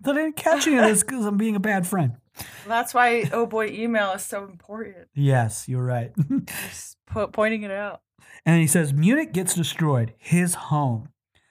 [0.00, 2.16] that I didn't catch any of this because I'm being a bad friend.
[2.66, 5.08] That's why oh boy email is so important.
[5.14, 6.12] Yes, you're right.
[6.46, 8.00] Just po- pointing it out.
[8.46, 11.09] And he says Munich gets destroyed, his home.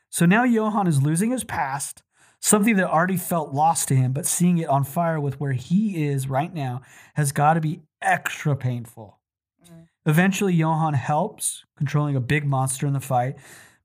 [0.09, 2.03] So now Johann is losing his past,
[2.39, 6.05] something that already felt lost to him, but seeing it on fire with where he
[6.05, 6.81] is right now
[7.15, 9.19] has got to be extra painful.
[9.69, 9.87] Mm.
[10.05, 13.35] Eventually, Johann helps, controlling a big monster in the fight,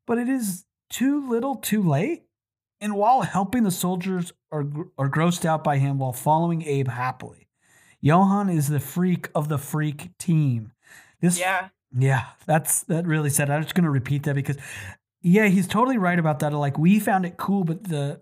[0.06, 2.22] but it is too little too late.
[2.80, 4.64] And while helping, the soldiers are,
[4.98, 7.48] are grossed out by him while following Abe happily.
[8.00, 10.72] Johann is the freak of the freak team.
[11.20, 11.68] This Yeah.
[11.96, 13.48] yeah, that's that really said.
[13.48, 14.58] I'm just gonna repeat that because
[15.24, 16.52] yeah, he's totally right about that.
[16.52, 18.20] Like we found it cool, but the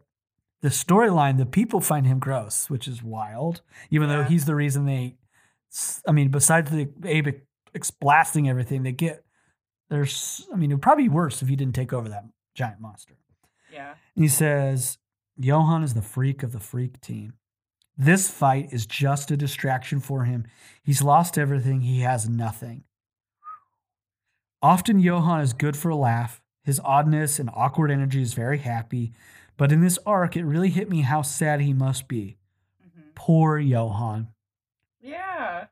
[0.61, 3.61] the storyline, the people find him gross, which is wild.
[3.91, 5.17] Even though he's the reason they
[6.07, 7.41] I mean, besides the Abe
[7.75, 9.25] ex- blasting everything, they get
[9.91, 13.15] there's I mean, it'd probably be worse if he didn't take over that giant monster.
[13.73, 13.95] Yeah.
[14.15, 14.99] And he says,
[15.37, 17.33] Johann is the freak of the freak team.
[17.99, 20.47] This fight is just a distraction for him.
[20.85, 22.85] He's lost everything, he has nothing.
[24.63, 26.42] Often, Johann is good for a laugh.
[26.63, 29.13] His oddness and awkward energy is very happy.
[29.57, 32.37] But in this arc, it really hit me how sad he must be.
[32.83, 34.29] hmm Poor Johann.
[35.01, 35.67] Yeah.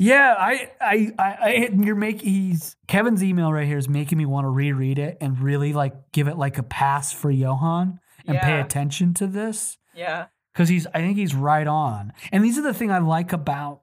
[0.00, 4.26] Yeah, I, I, I, I you're making he's Kevin's email right here is making me
[4.26, 8.38] want to reread it and really like give it like a pass for Johann and
[8.38, 10.26] pay attention to this Yeah.
[10.52, 12.12] because he's I think he's right on.
[12.30, 13.80] And these are the thing I like about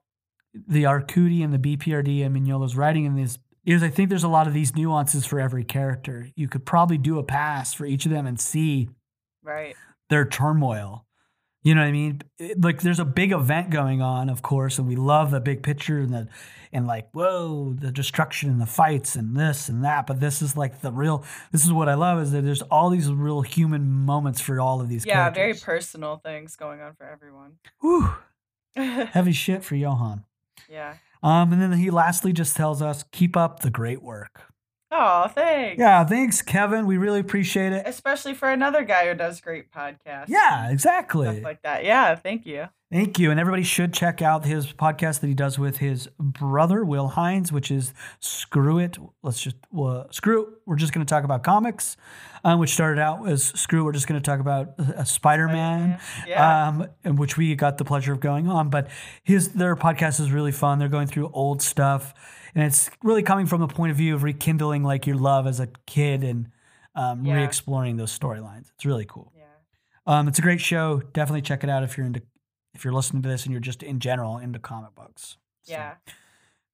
[0.54, 3.38] the Arcudi and the BPRD and Mignola's writing in this
[3.74, 6.28] is I think there's a lot of these nuances for every character.
[6.36, 8.88] You could probably do a pass for each of them and see
[9.42, 9.74] Right.
[10.08, 11.04] their turmoil.
[11.62, 12.22] You know what I mean?
[12.38, 15.64] It- like there's a big event going on, of course, and we love the big
[15.64, 16.28] picture and the
[16.72, 20.06] and like whoa, the destruction and the fights and this and that.
[20.06, 21.24] But this is like the real.
[21.50, 24.80] This is what I love is that there's all these real human moments for all
[24.80, 25.04] of these.
[25.04, 25.28] Yeah.
[25.30, 27.54] Very personal things going on for everyone.
[27.80, 28.14] Whew,
[28.76, 30.24] heavy shit for Johann.
[31.22, 34.52] Um, and then he lastly just tells us keep up the great work.
[34.98, 35.78] Oh, thanks.
[35.78, 36.86] Yeah, thanks, Kevin.
[36.86, 37.86] We really appreciate it.
[37.86, 40.28] Especially for another guy who does great podcasts.
[40.28, 41.28] Yeah, exactly.
[41.30, 41.84] Stuff like that.
[41.84, 42.14] Yeah.
[42.14, 42.68] Thank you.
[42.90, 43.30] Thank you.
[43.32, 47.50] And everybody should check out his podcast that he does with his brother, Will Hines,
[47.52, 48.96] which is Screw It.
[49.22, 50.48] Let's just, uh, Screw It.
[50.66, 51.96] We're just going to talk about comics,
[52.44, 55.98] um, which started out as Screw We're just going to talk about uh, Spider Man,
[56.28, 56.68] Yeah.
[56.68, 58.70] um, and which we got the pleasure of going on.
[58.70, 58.88] But
[59.24, 60.78] his their podcast is really fun.
[60.78, 62.14] They're going through old stuff,
[62.56, 65.60] and it's really coming from the point of view of rekindling like your love as
[65.60, 66.48] a kid and
[66.96, 67.34] um, Yeah.
[67.36, 68.70] re-exploring those storylines.
[68.74, 69.32] It's really cool.
[69.36, 69.42] yeah.
[70.06, 71.00] Um, it's a great show.
[71.12, 72.22] Definitely check it out if you're into
[72.74, 75.36] if you're listening to this and you're just in general into comic books.
[75.62, 75.94] So, Yeah.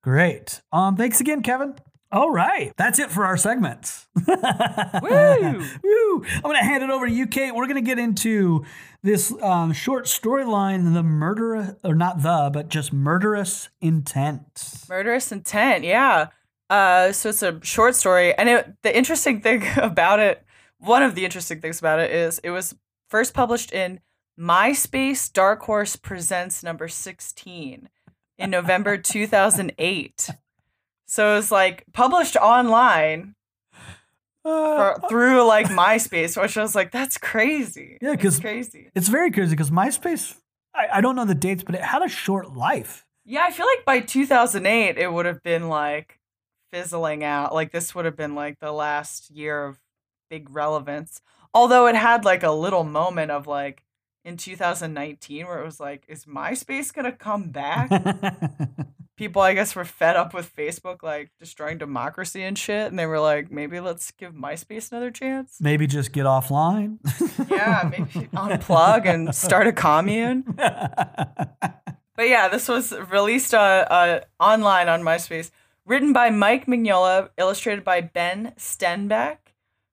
[0.03, 0.61] great.
[0.73, 1.75] Um, thanks again, Kevin.
[2.11, 4.07] All right, that's it for our segments.
[4.27, 5.65] Woo!
[5.83, 6.25] Woo!
[6.35, 7.55] I'm gonna hand it over to you, Kate.
[7.55, 8.65] We're gonna get into
[9.03, 14.85] this um, short storyline, the murder, or not the, but just murderous intent.
[14.89, 16.29] Murderous intent, yeah.
[16.71, 20.45] Uh, so it's a short story, and it, the interesting thing about it
[20.83, 22.75] one of the interesting things about it is it was
[23.09, 24.01] first published in
[24.39, 27.89] MySpace Dark Horse Presents number 16
[28.39, 30.31] in November 2008.
[31.07, 33.37] So it was like published online
[34.43, 37.99] for, uh, through like MySpace, which I was like, that's crazy.
[38.01, 38.91] Yeah, It's 'cause- crazy.
[38.95, 40.37] it's very crazy because MySpace,
[40.75, 43.05] I, I don't know the dates, but it had a short life.
[43.25, 46.19] Yeah, I feel like by 2008, it would have been like
[46.73, 47.55] fizzling out.
[47.55, 49.79] Like this would have been like the last year of
[50.31, 51.21] big relevance.
[51.55, 53.85] Although it had like a little moment of like
[54.25, 57.91] in 2019 where it was like, is MySpace gonna come back?
[59.17, 63.07] People, I guess, were fed up with Facebook like destroying democracy and shit, and they
[63.07, 65.59] were like, maybe let's give MySpace another chance.
[65.61, 66.99] Maybe just get offline.
[67.51, 70.45] Yeah, maybe unplug and start a commune.
[72.15, 75.51] But yeah, this was released uh, uh, online on MySpace.
[75.85, 79.39] Written by Mike Mignola, illustrated by Ben Stenbeck,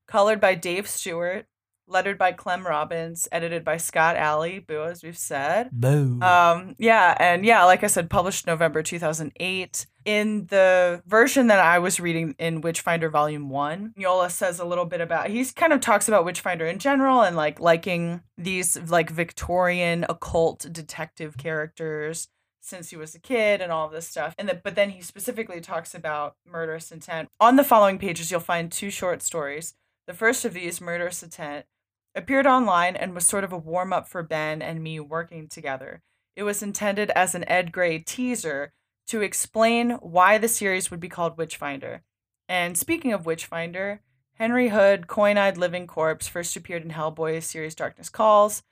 [0.05, 1.45] colored by Dave Stewart,
[1.89, 5.69] lettered by Clem Robins, edited by Scott Allie, boo, as we've said.
[5.71, 6.21] Boo.
[6.21, 9.87] Um, yeah, and yeah, like I said, published November 2008.
[10.05, 14.85] In the version that I was reading in Witchfinder Volume 1, Mignola says a little
[14.85, 19.09] bit about, he kind of talks about Witchfinder in general and like liking these like
[19.09, 22.27] Victorian occult detective characters
[22.61, 24.33] since he was a kid and all of this stuff.
[24.37, 27.29] And the, but then he specifically talks about murderous intent.
[27.39, 29.75] On the following pages, you'll find two short stories.
[30.09, 31.67] The first of these, Murderous Intent,
[32.15, 36.01] appeared online and was sort of a warm up for Ben and me working together.
[36.35, 38.73] It was intended as an Ed Grey teaser
[39.07, 42.03] to explain why the series would be called Witchfinder.
[42.47, 44.01] And speaking of Witchfinder,
[44.33, 48.63] Henry Hood, coin eyed living corpse, first appeared in Hellboy's series Darkness Calls,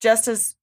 [0.00, 0.56] just as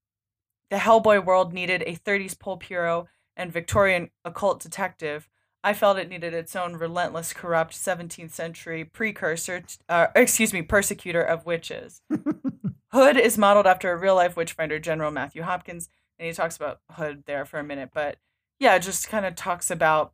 [0.69, 5.29] the Hellboy world needed a 30s pulp hero and Victorian occult detective.
[5.63, 10.61] I felt it needed its own relentless, corrupt 17th century precursor, t- uh, excuse me,
[10.61, 12.01] persecutor of witches.
[12.91, 16.79] Hood is modeled after a real life witchfinder, General Matthew Hopkins, and he talks about
[16.91, 17.89] Hood there for a minute.
[17.93, 18.17] But
[18.59, 20.13] yeah, it just kind of talks about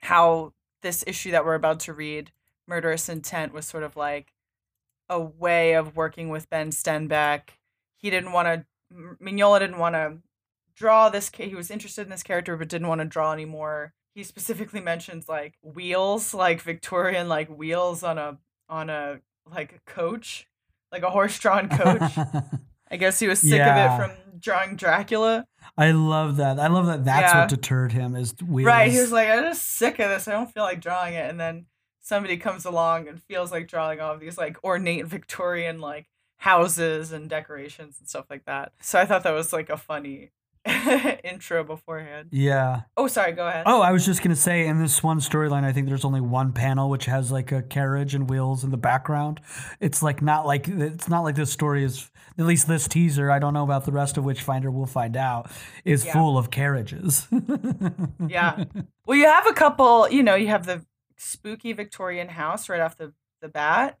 [0.00, 2.32] how this issue that we're about to read,
[2.66, 4.32] Murderous Intent, was sort of like
[5.08, 7.50] a way of working with Ben Stenbeck.
[7.96, 8.64] He didn't want to,
[9.22, 10.18] Mignola didn't want to
[10.74, 13.94] draw this, he was interested in this character, but didn't want to draw anymore.
[14.14, 20.46] He specifically mentions like wheels, like Victorian, like wheels on a, on a, like coach,
[20.92, 22.12] like a horse drawn coach.
[22.90, 23.94] I guess he was sick Yeah.
[23.96, 25.46] of it from drawing Dracula.
[25.76, 26.60] I love that.
[26.60, 27.04] I love that.
[27.04, 27.40] That's Yeah.
[27.40, 28.14] what deterred him.
[28.14, 28.66] Is wheels.
[28.66, 28.92] Right.
[28.92, 30.28] He was like, I'm just sick of this.
[30.28, 31.28] I don't feel like drawing it.
[31.28, 31.66] And then
[32.00, 37.10] somebody comes along and feels like drawing all of these like ornate Victorian like houses
[37.12, 38.72] and decorations and stuff like that.
[38.80, 40.30] So I thought that was like a funny
[41.24, 42.28] intro beforehand.
[42.32, 42.82] yeah.
[42.96, 43.32] Oh, sorry.
[43.32, 43.64] Go ahead.
[43.66, 46.52] Oh, I was just gonna say, in this one storyline, I think there's only one
[46.52, 49.40] panel which has like a carriage and wheels in the background.
[49.80, 53.30] It's like not like it's not like this story is at least this teaser.
[53.30, 54.70] I don't know about the rest of Witchfinder.
[54.70, 55.50] We'll find out.
[55.84, 56.12] Is Yeah.
[56.14, 57.28] full of carriages.
[58.26, 58.64] Yeah.
[59.06, 60.84] Well, you have a couple, you know, you have the
[61.16, 63.98] spooky Victorian house right off the, the bat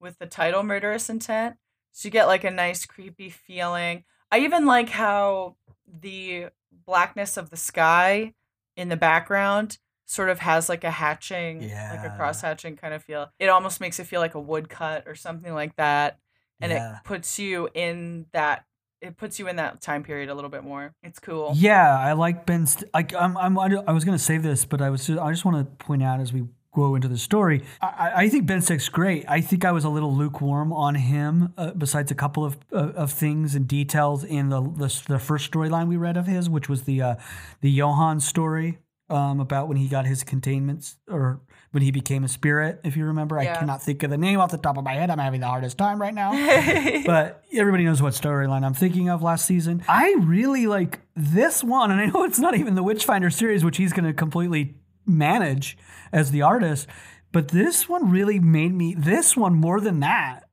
[0.00, 1.56] with the title Murderous Intent.
[1.92, 4.04] So you get like a nice creepy feeling.
[4.30, 5.56] I even like how
[6.00, 6.46] the
[6.86, 8.34] blackness of the sky
[8.76, 13.02] in the background sort of has like a hatching, like a cross hatching kind of
[13.02, 13.30] feel.
[13.38, 16.18] It almost makes it feel like a woodcut or something like that.
[16.60, 16.96] And Yeah.
[16.96, 18.64] it puts you in that
[19.00, 20.94] it puts you in that time period a little bit more.
[21.02, 21.52] It's cool.
[21.54, 22.64] Yeah, I like Ben.
[22.66, 25.06] St- like I'm, I'm, I was going to save this, but I was.
[25.06, 26.44] just, I just want to point out as we
[26.74, 29.24] go into the story, I, I- think Ben Stick's great.
[29.28, 32.92] I think I was a little lukewarm on him, uh, besides a couple of uh,
[32.94, 36.68] of things and details in the the, the first storyline we read of his, which
[36.68, 37.14] was the uh,
[37.60, 38.78] the Johann story
[39.10, 42.80] um, about when he got his containments or when he became a spirit.
[42.84, 45.10] If you remember, I cannot think of the name off the top of my head.
[45.10, 46.30] I'm having the hardest time right now
[47.06, 49.82] but everybody knows what storyline I'm thinking of last season.
[49.88, 53.76] I really like this one, and I know it's not even the Witchfinder series, which
[53.76, 55.76] he's going to completely manage
[56.12, 56.86] as the artist,
[57.32, 60.44] but this one really made me, this one more than that,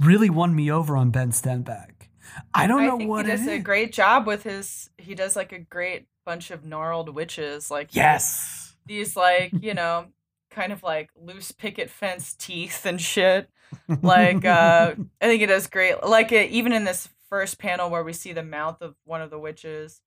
[0.00, 2.08] really won me over on Ben Stenbeck.
[2.54, 4.88] I don't know I think what he it does a great job with his.
[4.96, 8.74] He does like a great bunch of gnarled witches, like Yes.
[8.86, 10.06] these like you know
[10.50, 13.48] kind of like loose picket fence teeth and shit.
[14.00, 16.02] Like uh I think he does great.
[16.02, 19.30] Like uh, even in this first panel where we see the mouth of one of
[19.30, 20.00] the witches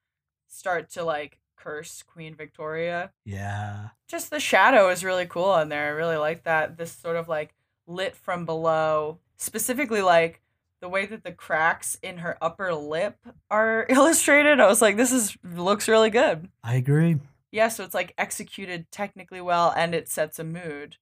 [0.48, 3.12] start to like curse Queen Victoria.
[3.26, 3.90] yeah.
[4.08, 5.88] Just the shadow is really cool in there.
[5.88, 6.78] I really like that.
[6.78, 7.56] This sort of like
[7.88, 10.42] lit from below, specifically like
[10.82, 13.18] the way that the cracks in her upper lip
[13.50, 14.60] are illustrated.
[14.60, 16.50] I was like, this is looks really good.
[16.64, 17.18] I agree.
[17.52, 20.98] Yeah, so it's like executed technically well and it sets a mood.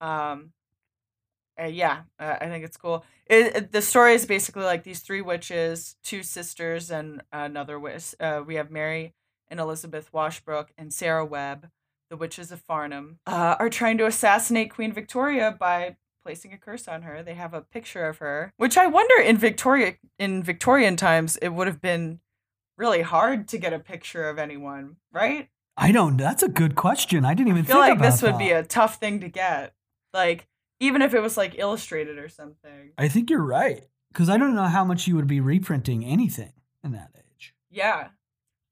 [0.00, 0.52] Um
[1.60, 3.04] uh, yeah, uh, I think it's cool.
[3.26, 8.14] It, it- the story is basically like these three witches, two sisters, and another witch.
[8.18, 9.14] Uh, we have Mary
[9.52, 11.68] and Elizabeth Washbrook and Sarah Webb,
[12.08, 16.88] the witches of Farnham, uh, are trying to assassinate Queen Victoria by placing a curse
[16.88, 17.22] on her.
[17.22, 21.50] They have a picture of her, which I wonder in Victoria in Victorian times it
[21.50, 22.20] would have been
[22.78, 25.48] really hard to get a picture of anyone, right?
[25.76, 26.16] I don't.
[26.16, 27.24] That's a good question.
[27.24, 29.74] I didn't even I feel think like this would be a tough thing to get.
[30.14, 30.48] Like
[30.80, 32.92] even if it was like illustrated or something.
[32.96, 36.54] I think you're right because I don't know how much you would be reprinting anything
[36.82, 37.54] in that age.
[37.70, 38.08] Yeah.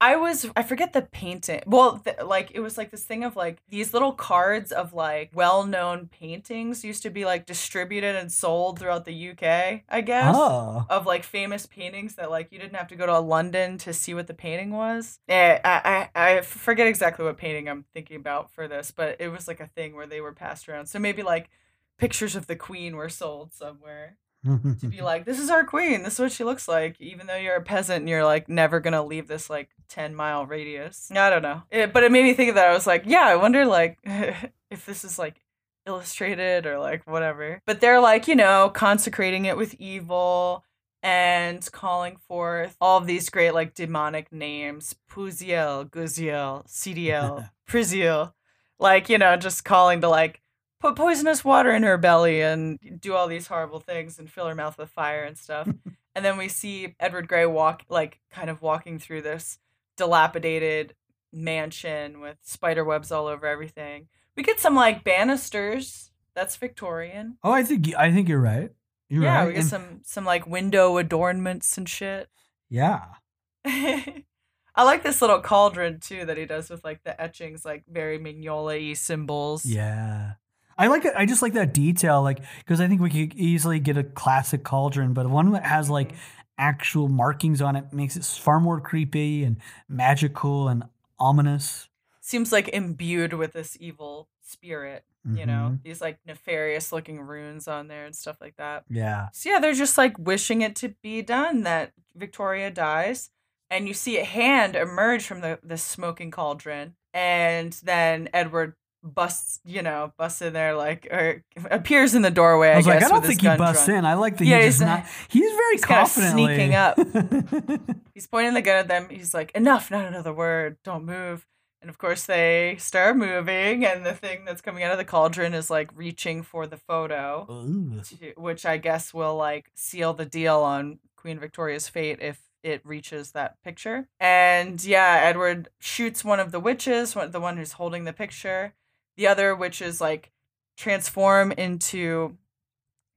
[0.03, 1.61] I was I forget the painting.
[1.66, 5.30] Well, th- like it was like this thing of like these little cards of like
[5.34, 10.34] well-known paintings used to be like distributed and sold throughout the UK, I guess.
[10.34, 13.92] Oh, Of like famous paintings that like you didn't have to go to London to
[13.92, 15.18] see what the painting was.
[15.28, 19.28] Eh, I, I I forget exactly what painting I'm thinking about for this, but it
[19.28, 20.86] was like a thing where they were passed around.
[20.86, 21.51] So maybe like
[21.98, 26.03] pictures of the queen were sold somewhere to be like, this is our queen.
[26.03, 26.97] This is what she looks like.
[27.01, 30.47] Even though you're a peasant and you're like never gonna leave this like ten mile
[30.47, 31.11] radius.
[31.14, 31.62] I don't know.
[31.70, 32.68] It, but it made me think of that.
[32.68, 35.41] I was like, yeah, I wonder like if this is like
[35.86, 37.61] illustrated or like whatever.
[37.66, 40.64] But they're like, you know, consecrating it with evil
[41.03, 48.32] and calling forth all of these great like demonic names Puziel, Guziel, CDL, Priziel.
[48.78, 50.39] Like, you know, just calling to like
[50.80, 54.54] put poisonous water in her belly and do all these horrible things and fill her
[54.54, 55.68] mouth with fire and stuff.
[56.14, 59.58] and then we see Edward Grey walk like kind of walking through this
[59.96, 60.94] dilapidated
[61.32, 64.08] mansion with spider webs all over everything.
[64.36, 66.10] We get some like banisters.
[66.34, 67.36] That's Victorian.
[67.44, 68.70] oh, I think I think you're right.
[69.08, 69.46] You're yeah, right.
[69.48, 72.28] we get And- some some like window adornments and shit.
[72.68, 73.04] yeah.
[73.66, 78.18] I like this little cauldron too that he does with like the etchings, like very
[78.18, 79.66] Mignola-y symbols.
[79.66, 80.34] Yeah.
[80.80, 81.12] I like it.
[81.16, 84.64] I just like that detail, like because I think we could easily get a classic
[84.64, 86.12] cauldron, but one that has like
[86.58, 89.58] actual markings on it makes it far more creepy and
[89.88, 90.84] magical and
[91.18, 91.88] ominous.
[92.20, 95.04] Seems like imbued with this evil spirit,
[95.34, 95.82] you know, Mhm.
[95.82, 98.84] these like nefarious looking runes on there and stuff like that.
[98.88, 99.28] Yeah.
[99.32, 103.30] So yeah, they're just like wishing it to be done that Victoria dies,
[103.70, 109.61] and you see a hand emerge from the the smoking cauldron, and then Edward busts,
[109.64, 112.70] you know, busts in there like or appears in the doorway.
[112.70, 113.98] I, I was like, guess, I don't think he busts drawn.
[113.98, 114.05] in.
[114.05, 115.07] I like that Yeah, he he's, not.
[115.28, 116.98] He's very he's confidently sneaking up.
[118.14, 119.09] He's pointing the gun at them.
[119.11, 119.90] He's like, "Enough!
[119.90, 120.76] Not another word.
[120.84, 121.46] Don't move."
[121.80, 125.55] And of course, they start moving, and the thing that's coming out of the cauldron
[125.55, 130.59] is like reaching for the photo to, which I guess will like seal the deal
[130.59, 134.09] on Queen Victoria's fate if it reaches that picture.
[134.18, 138.74] And yeah, Edward shoots one of the witches, the one who's holding the picture.
[139.20, 140.30] The other which is like
[140.78, 142.38] transform into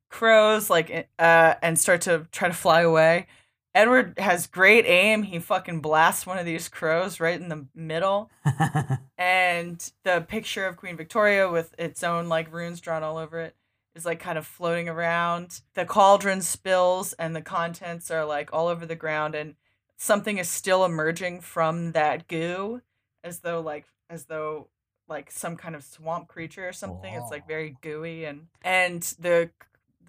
[0.09, 3.27] crows, like uh, and start to try to fly away.
[3.73, 5.23] Edward has great aim.
[5.23, 8.29] He fucking blasts one of these crows right in the middle
[9.17, 13.55] and the picture of Queen Victoria with its own like runes drawn all over it
[13.95, 15.61] is like kind of floating around.
[15.73, 19.55] The cauldron spills and the contents are like all over the ground and
[19.95, 22.81] something is still emerging from that goo
[23.23, 24.67] as though like as though
[25.07, 27.13] like some kind of swamp creature or something.
[27.13, 27.47] It's like oh.
[27.47, 29.49] very gooey and and the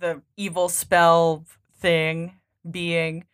[0.00, 1.44] the evil spell
[1.78, 2.34] thing
[2.68, 3.24] being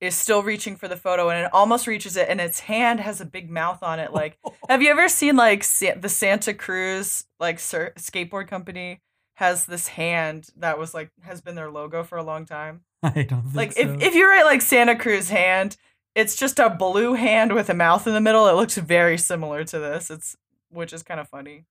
[0.00, 3.20] is still reaching for the photo and it almost reaches it and its hand has
[3.20, 4.36] a big mouth on it like
[4.68, 9.00] have you ever seen like Sa- the Santa Cruz like sur- skateboard company
[9.34, 12.82] has this hand that was like has been their logo for a long time.
[13.02, 13.80] I don't think Like so.
[13.80, 15.76] if if you write like Santa Cruz hand,
[16.14, 18.46] it's just a blue hand with a mouth in the middle.
[18.46, 20.10] It looks very similar to this.
[20.10, 20.36] It's
[20.72, 21.64] which is kind of funny.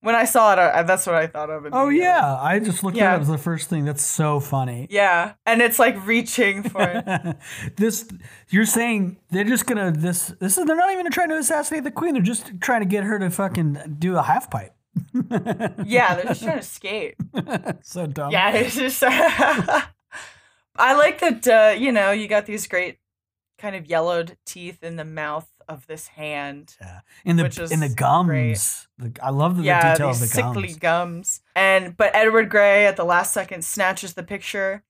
[0.00, 1.64] When I saw it, I, that's what I thought of.
[1.72, 3.12] oh yeah, I just looked Yeah.
[3.12, 3.84] at it as the first thing.
[3.84, 4.88] That's so funny.
[4.90, 7.36] yeah, and it's like reaching for it.
[7.76, 8.08] this
[8.48, 11.92] you're saying they're just gonna this this is they're not even trying to assassinate the
[11.92, 12.14] queen.
[12.14, 14.74] They're just trying to get her to fucking do a half pipe.
[15.86, 17.14] yeah, they're just trying to skate.
[17.82, 18.32] so dumb.
[18.32, 19.02] Yeah, it's just.
[19.06, 21.46] I like that.
[21.46, 22.98] Uh, you know, you got these great
[23.58, 26.76] kind of yellowed teeth in the mouth of this hand.
[26.80, 27.00] Yeah.
[27.24, 28.88] In the in the gums.
[28.98, 30.78] The, I love the, the yeah, detail of the sickly gums.
[30.78, 31.40] gums.
[31.56, 34.82] And but Edward Grey at the last second snatches the picture,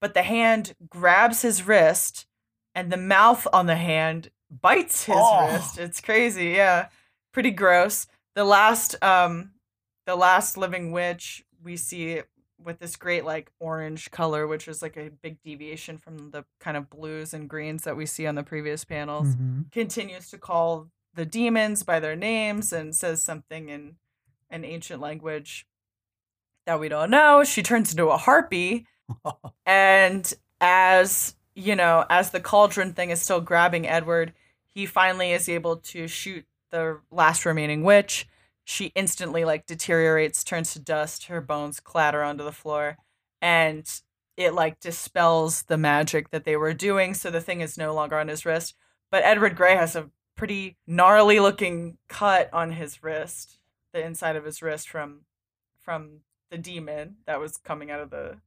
[0.00, 2.26] but the hand grabs his wrist,
[2.74, 5.46] and the mouth on the hand bites his Oh.
[5.52, 5.78] wrist.
[5.78, 6.88] It's crazy, yeah,
[7.32, 8.06] pretty gross.
[8.34, 9.52] The last, um,
[10.06, 12.22] the last living witch we see
[12.62, 16.76] with this great like orange color, which is like a big deviation from the kind
[16.76, 19.70] of blues and greens that we see on the previous panels Mhm.
[19.72, 23.96] continues to call the demons by their names and says something in
[24.50, 25.66] an ancient language.
[26.66, 27.42] that we don't know.
[27.42, 28.86] She turns into a harpy.
[29.66, 34.34] and as, you know, as the cauldron thing is still grabbing Edward,
[34.68, 38.28] he finally is able to shoot the last remaining witch.
[38.70, 42.98] She instantly like deteriorates, turns to dust, her bones clatter onto the floor,
[43.42, 43.84] and
[44.36, 48.16] it like dispels the magic that they were doing, so the thing is no longer
[48.16, 48.76] on his wrist.
[49.10, 53.58] But Edward Grey has a pretty gnarly looking cut on his wrist,
[53.92, 55.22] the inside of his wrist from
[55.80, 56.20] from
[56.52, 58.38] the demon that was coming out of the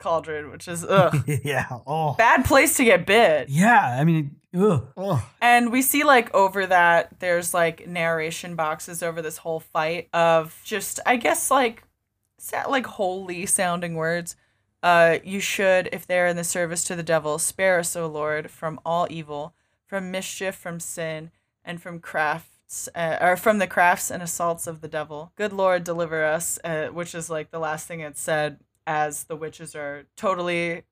[0.00, 1.16] cauldron, which is ugh.
[1.44, 1.66] yeah.
[1.86, 2.14] Oh.
[2.14, 3.48] Bad place to get bit.
[3.48, 3.96] Yeah.
[3.98, 4.88] I mean, ugh.
[4.96, 5.20] ugh.
[5.40, 10.60] And we see like over that, there's like narration boxes over this whole fight of
[10.64, 11.84] just, I guess, like,
[12.38, 14.34] sa- like holy sounding words.
[14.82, 18.06] Uh, you should, if they are in the service to the devil, spare us, O
[18.06, 19.54] Lord, from all evil,
[19.86, 21.30] from mischief, from sin,
[21.62, 25.32] and from crafts, uh, or from the crafts and assaults of the devil.
[25.36, 29.36] Good Lord, deliver us, uh, which is like the last thing it said as the
[29.36, 30.82] witches are totally,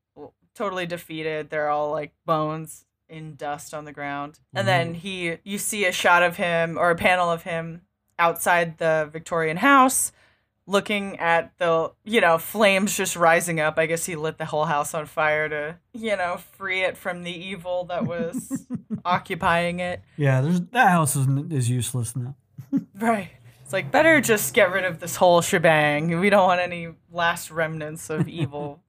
[0.55, 1.49] totally defeated.
[1.49, 4.39] They're all like bones in dust on the ground.
[4.53, 4.99] And then mm-hmm.
[4.99, 7.81] he, you see a shot of him or a panel of him
[8.17, 10.11] outside the Victorian house
[10.69, 14.65] looking at the you know flames just rising up i guess he lit the whole
[14.65, 18.67] house on fire to you know free it from the evil that was
[19.05, 20.41] occupying it Yeah.
[20.41, 22.35] There's that house is is useless now.
[22.99, 23.31] right
[23.69, 26.19] it's like better just get rid of this whole shebang.
[26.19, 28.81] We don't want any last remnants of evil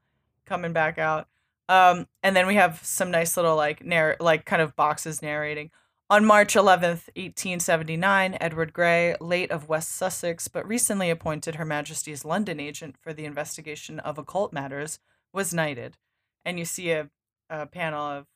[0.46, 1.28] coming back out.
[1.68, 5.70] Um and then we have some nice little like narr- like kind of boxes narrating.
[6.08, 12.24] On March 11th, 1879, Edward Grey, late of West Sussex, but recently appointed Her Majesty's
[12.24, 14.98] London agent for the investigation of occult matters,
[15.30, 15.98] was knighted.
[16.42, 17.10] And you see a,
[17.50, 18.26] a panel of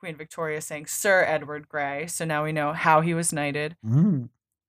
[0.00, 4.28] Queen Victoria saying Sir Edward Grey, so now we know how he was knighted, Mm.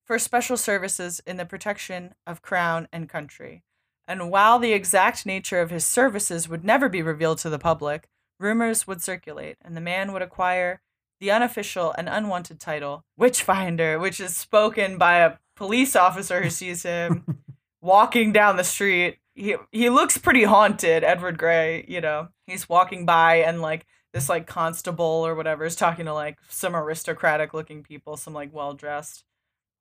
[0.10, 3.62] For special services in the protection of crown and country.
[4.08, 8.10] And while the exact nature of his services would never be revealed to the public,
[8.40, 10.82] rumors would circulate, and the man would acquire
[11.20, 16.82] the unofficial and unwanted title Witchfinder, which is spoken by a police officer who sees
[16.82, 17.44] him
[17.82, 19.20] walking down the street.
[19.36, 22.30] He he looks pretty haunted, Edward Grey, you know.
[22.48, 26.76] He's walking by and like this like constable or whatever is talking to like some
[26.76, 29.24] aristocratic looking people, some like well dressed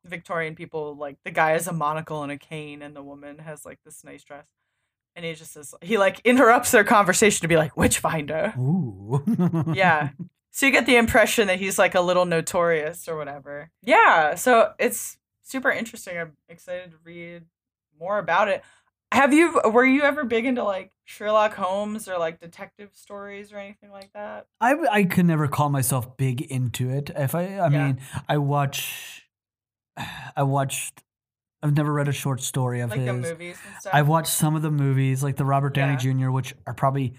[0.09, 0.94] Victorian people.
[0.96, 4.02] Like the guy has a monocle and a cane, and the woman has like this
[4.04, 4.46] nice dress.
[5.16, 8.54] And he just says he like interrupts their conversation to be like Witchfinder.
[8.59, 9.22] Ooh.
[9.74, 10.11] Yeah.
[10.50, 13.70] So you get the impression that he's like a little notorious or whatever.
[13.84, 14.34] Yeah.
[14.34, 16.18] So it's super interesting.
[16.18, 17.44] I'm excited to read
[18.00, 18.64] more about it.
[19.12, 23.59] Have you were you ever big into like Sherlock Holmes or like detective stories or
[23.59, 24.46] anything like that?
[24.61, 27.11] I I could never call myself big into it.
[27.14, 27.86] If I I Yeah.
[27.86, 29.27] mean I watch
[30.36, 31.03] I watched
[31.62, 33.09] I've never read a short story of Like his.
[33.12, 33.92] movies and stuff?
[33.92, 36.12] I've watched some of the movies, like the Robert Downey Yeah.
[36.26, 37.14] Jr., which are probably,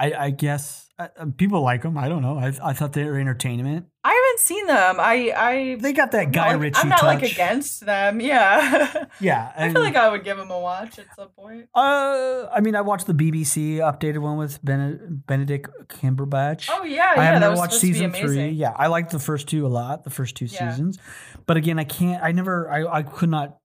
[0.00, 1.96] I, I guess, uh, uh, people like them.
[1.96, 2.36] I don't know.
[2.36, 3.86] I, I thought they were entertainment.
[4.02, 4.96] I haven't seen them.
[4.98, 7.22] I I They got that Guy like, Ritchie I'm not touch.
[7.22, 8.20] like against them.
[8.20, 9.04] Yeah.
[9.20, 11.68] Yeah, I feel like I would give them a watch at some point.
[11.72, 16.68] uh, I mean, I watched the BBC updated one with ben- Benedict Cumberbatch.
[16.68, 17.22] Oh yeah, I yeah.
[17.22, 18.48] have that never watched supposed to be season three.
[18.50, 20.02] Yeah, I liked the first two a lot.
[20.02, 20.70] The first two Yeah.
[20.70, 20.98] seasons,
[21.46, 22.22] but again, I can't.
[22.22, 22.70] I never.
[22.70, 23.58] I I could not.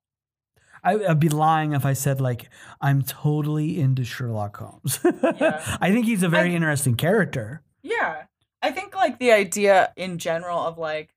[0.83, 2.49] I, I'd be lying if I said like
[2.79, 4.99] I'm totally into Sherlock Holmes.
[5.39, 5.77] Yeah.
[5.81, 7.61] I think he's a very I- interesting character.
[7.83, 8.23] Yeah.
[8.61, 11.13] I think like the idea in general of like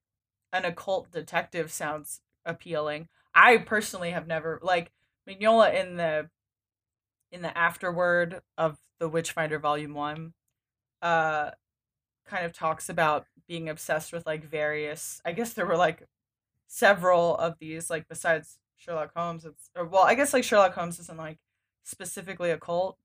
[0.52, 3.08] an occult detective sounds appealing.
[3.34, 4.90] I personally have never like
[5.28, 6.28] Mignola in the
[7.30, 10.34] in the afterword of the Witchfinder Volume One,
[11.02, 11.50] uh
[12.26, 16.02] kind of talks about being obsessed with like various I guess there were like
[16.72, 20.98] several of these, like besides Sherlock Holmes, it's or well, I guess like Sherlock Holmes
[20.98, 21.38] isn't like
[21.84, 22.96] specifically a cult.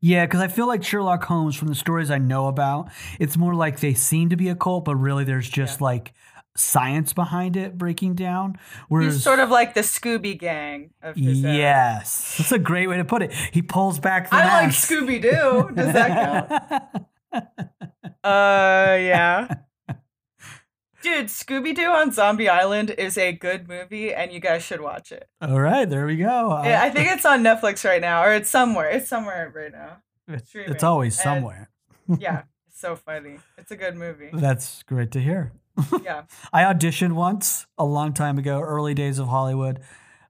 [0.00, 3.54] Yeah, because I feel like Sherlock Holmes, from the stories I know about, it's more
[3.54, 6.14] like they seem to be a cult, but really there's just like
[6.56, 8.56] science behind it breaking down.
[8.88, 11.54] Whereas, He's sort of like the Scooby Gang of his era.
[11.54, 13.32] yes, that's a great way to put it.
[13.52, 14.70] He pulls back the I like.
[14.70, 15.74] Scooby Doo.
[15.74, 16.48] Does that
[17.32, 17.42] count?
[18.22, 19.46] Uh, yeah.
[21.02, 25.12] Dude, Scooby Doo on Zombie Island is a good movie, and you guys should watch
[25.12, 25.28] it.
[25.40, 26.60] All right, there we go.
[26.64, 28.88] Yeah, I think it's on Netflix right now, or it's somewhere.
[28.90, 29.98] It's somewhere right now.
[30.28, 31.70] it's, it's always and- somewhere.
[32.18, 33.38] Yeah, it's so funny.
[33.56, 34.30] It's a good movie.
[34.32, 35.52] That's great to hear.
[36.02, 36.22] Yeah.
[36.52, 39.80] I auditioned once a long time ago, early days of Hollywood,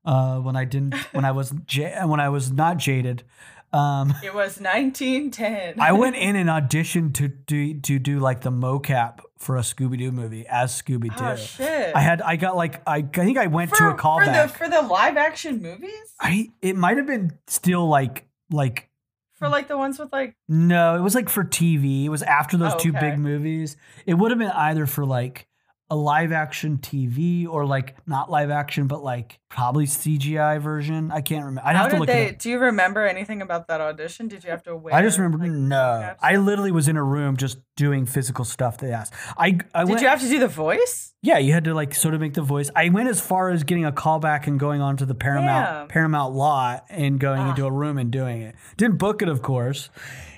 [0.05, 3.25] uh, when I didn't, when I was ja- when I was not jaded.
[3.73, 5.81] Um, It was 1910.
[5.81, 9.99] I went in and auditioned to do to do like the mocap for a Scooby
[9.99, 11.25] Doo movie as Scooby Doo.
[11.25, 11.97] Oh shit!
[11.97, 14.49] I had I got like I, I think I went for, to a callback.
[14.51, 16.15] for the for the live action movies.
[16.21, 18.89] I it might have been still like like
[19.33, 22.05] For like the ones with like no, it was like for TV.
[22.05, 23.11] It was after those Oh, two okay.
[23.11, 23.77] big movies.
[24.07, 25.47] It would have been either for like
[25.93, 31.11] a live action TV or like not live action, but like probably CGI version.
[31.11, 31.67] I can't remember.
[31.69, 32.37] I'd how have to look they?
[32.39, 34.29] Do you remember anything about that audition?
[34.29, 34.95] Did you have to wait?
[34.95, 36.15] I just remember like, no.
[36.21, 38.79] I literally was in a room just doing physical stuff.
[38.79, 39.13] They asked.
[39.37, 40.03] I I Did went.
[40.03, 41.13] you have to do the voice?
[41.23, 42.71] yeah, you had to like sort of make the voice.
[42.77, 45.89] I went as far as getting a callback and going on to the Paramount Damn.
[45.89, 47.51] Paramount lot and going Ah.
[47.51, 48.55] into a room and doing it.
[48.77, 49.91] Didn't book it, of course,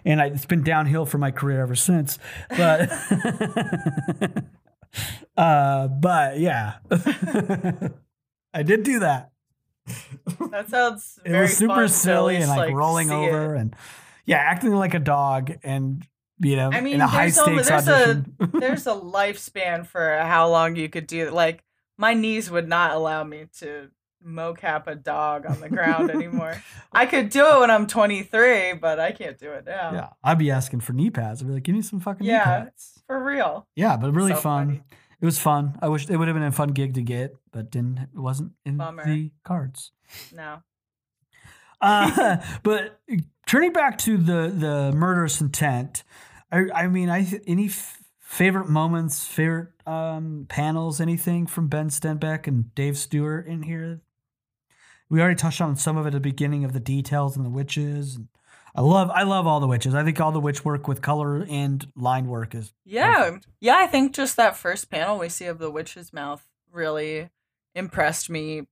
[0.05, 2.19] and I, it's been downhill for my career ever since.
[2.49, 2.91] But
[5.37, 6.75] uh, but yeah,
[8.55, 9.31] I did do that.
[10.51, 11.19] That sounds.
[11.25, 13.61] It was super silly and least, like, rolling over it.
[13.61, 13.77] and
[14.27, 16.07] yeah, acting like a dog and
[16.39, 18.25] you know I mean, in a high there's only- stakes there's a-.
[18.59, 21.31] There's a lifespan for how long you could do.
[21.31, 21.65] Like
[21.99, 23.89] my knees would not allow me to
[24.25, 26.63] mocap a dog on the ground anymore.
[26.93, 29.93] I could do it when I'm 23, but I can't do it now.
[29.93, 31.43] yeah, I'd be asking for knee pads.
[31.43, 32.45] I'd be like, give me some fucking knee Yeah.
[32.45, 32.92] pads.
[33.07, 33.67] For real.
[33.77, 34.67] Yeah, but really So fun.
[34.67, 34.83] funny.
[35.21, 35.79] It was fun.
[35.81, 37.99] I wish it would have been a fun gig to get, but didn't.
[37.99, 39.05] It wasn't in Bummer.
[39.05, 39.93] the cards.
[40.35, 40.63] No.
[41.81, 43.01] Uh, but
[43.47, 46.05] turning back to the the murderous intent,
[46.51, 52.47] I I mean, I any f- favorite moments, favorite um, panels, anything from Ben Stenbeck
[52.47, 54.01] and Dave Stewart in here.
[55.09, 57.51] We already touched on some of it at the beginning of the details and the
[57.51, 58.17] witches.
[58.17, 58.29] And
[58.75, 59.95] I love I love all the witches.
[59.95, 63.25] I think all the witch work with color and line work is Yeah.
[63.25, 63.47] Perfect.
[63.61, 67.31] Yeah, I think just that first panel we see of the witch's mouth really
[67.75, 68.63] impressed me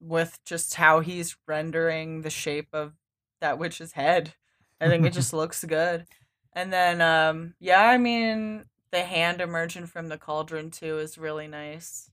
[0.00, 2.94] with just how he's rendering the shape of
[3.40, 4.34] that witch's head.
[4.80, 6.06] I think it just looks good.
[6.52, 11.46] And then um yeah, I mean the hand emerging from the cauldron too is really
[11.46, 12.10] nice.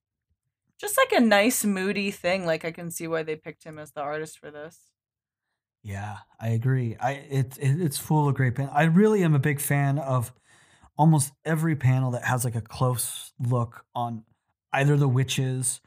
[0.79, 2.45] Just like a nice moody thing.
[2.45, 4.86] Like I can see why they picked him as the artist for this.
[5.83, 6.95] Yeah, I agree.
[6.99, 8.69] I it, it it's full of great pan.
[8.73, 10.33] I really am a big fan of
[10.97, 14.23] almost every panel that has like a close look on
[14.73, 15.79] either the witches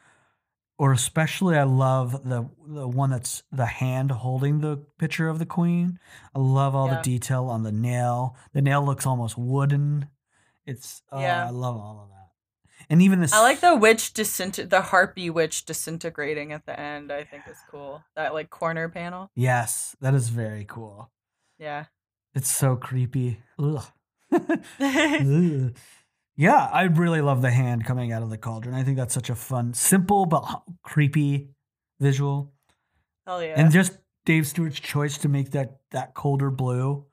[0.79, 5.47] or especially I love the the one that's the hand holding the picture of the
[5.47, 5.99] queen.
[6.35, 6.97] I love all Yeah.
[6.97, 8.37] the detail on the nail.
[8.55, 10.09] The nail looks almost wooden.
[10.67, 11.47] It's uh, Yeah.
[11.47, 12.20] I love all of that.
[12.91, 17.13] And even this I like the witch disint the harpy witch disintegrating at the end,
[17.13, 18.03] I think is cool.
[18.17, 19.31] That like corner panel.
[19.37, 21.11] Yes, that is very cool.
[21.59, 21.85] Yeah.
[22.35, 23.41] It's so creepy.
[23.59, 23.85] Ugh.
[24.33, 25.75] Ugh.
[26.41, 28.75] Yeah, I really love the hand coming out of the cauldron.
[28.75, 31.51] I think that's such a fun, simple but creepy
[32.01, 32.55] visual,
[33.27, 33.61] Hell yeah.
[33.61, 37.05] and just Dave Stewart's choice to make that that colder blue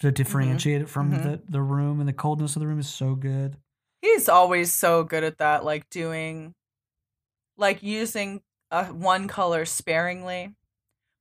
[0.00, 1.22] to differentiate it from mhm.
[1.22, 3.58] the the room and the coldness of the room is so good.
[4.02, 6.54] He's always so good at that, like doing,
[7.56, 10.54] like using uh, one color sparingly,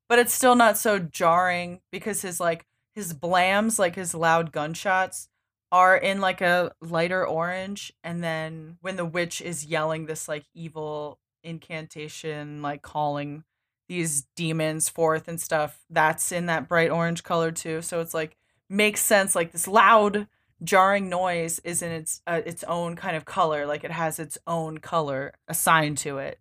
[0.10, 5.30] but it's still not so jarring because his like his blams, like his loud gunshots,
[5.72, 10.46] are in like a lighter orange, and then when the witch is yelling this like
[10.54, 13.44] evil incantation, like calling
[13.88, 17.82] these demons forth and stuff, that's in that bright orange color too.
[17.82, 18.38] So it's like
[18.70, 20.28] makes sense, like this loud
[20.64, 24.38] jarring noise is in its uh, its own kind of color like it has its
[24.48, 26.40] own color assigned to it.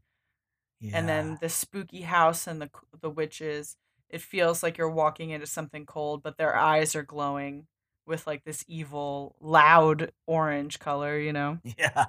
[0.93, 3.77] And then the spooky house and the the witches
[4.09, 7.67] it feels like you're walking into something cold but their eyes are glowing
[8.07, 11.59] with like this evil loud orange color you know?
[11.79, 12.07] Yeah,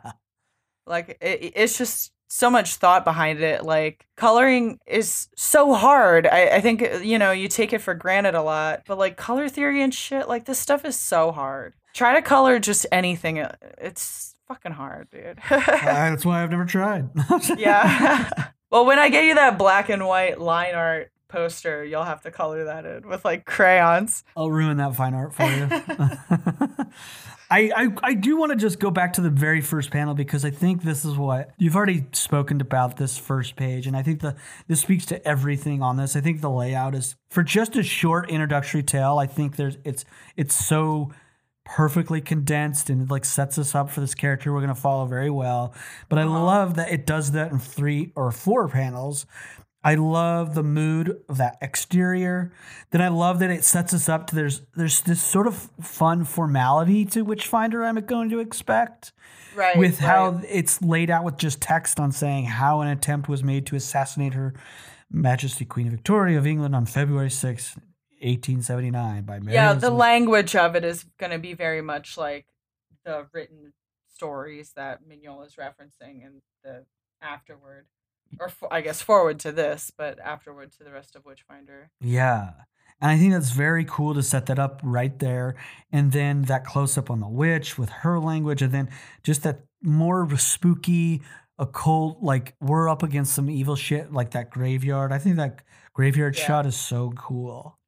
[0.87, 6.27] like it, it's just so much thought behind it like coloring is so hard.
[6.27, 9.17] I, I think uh, you know you take it for granted a lot but like
[9.17, 13.39] color theory and shit like this stuff is so hard try to color just anything
[13.39, 17.09] uh, it's fucking hard dude Uh, that's why I've never tried.
[17.57, 18.29] yeah
[18.69, 22.31] well when i get you that black and white line art poster you'll have to
[22.31, 25.67] color that in with like crayons I'll ruin that fine art for you.
[27.49, 30.45] I, I I do want to just go back to the very first panel because
[30.45, 34.21] I think this is what you've already spoken about this first page, and I think
[34.21, 34.35] the
[34.67, 36.15] this speaks to everything on this.
[36.15, 39.17] I think the layout is for just a short introductory tale.
[39.17, 40.05] I think there's it's
[40.37, 41.11] it's so
[41.75, 45.05] perfectly condensed and it like sets us up for this character we're going to follow
[45.05, 45.73] very well.
[46.09, 46.43] But I Uh-huh.
[46.43, 49.25] love that it does that in three or four panels.
[49.83, 52.51] I love the mood of that exterior.
[52.91, 56.23] Then I love that it sets us up to there's there's this sort of fun
[56.25, 59.11] formality to Witchfinder I'm going to expect
[59.55, 63.43] right with how it's laid out with just text on saying how an attempt was
[63.43, 64.53] made to assassinate her
[65.09, 67.75] Majesty Queen Victoria of England on February 6,
[68.21, 72.45] 1879 by Mary yeah the language of it is going to be very much like
[73.03, 73.73] the written
[74.13, 76.85] stories that Mignola is referencing in the
[77.21, 77.87] afterward,
[78.39, 81.89] or for, I guess forward to this, but afterward to the rest of Witchfinder.
[81.99, 82.51] Yeah.
[83.01, 85.55] And I think that's very cool to set that up right there.
[85.91, 88.89] And then that close up on the witch with her language, and then
[89.23, 91.21] just that more spooky,
[91.57, 95.11] occult, like we're up against some evil shit, like that graveyard.
[95.11, 95.61] I think that
[95.93, 96.45] graveyard Yeah.
[96.45, 97.79] shot is so cool.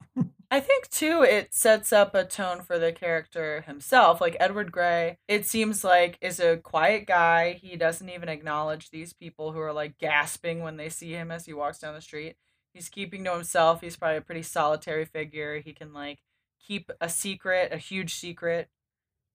[0.54, 4.22] I think too it sets up a tone for the character himself.
[4.22, 7.54] Like Edward Grey, it seems like is a quiet guy.
[7.54, 11.48] He doesn't even acknowledge these people who are like gasping when they see him as
[11.48, 12.36] he walks down the street.
[12.72, 13.82] He's keeping to himself.
[13.82, 15.60] He's probably a pretty solitary figure.
[15.60, 16.20] He can like
[16.64, 18.70] keep a secret, a huge secret.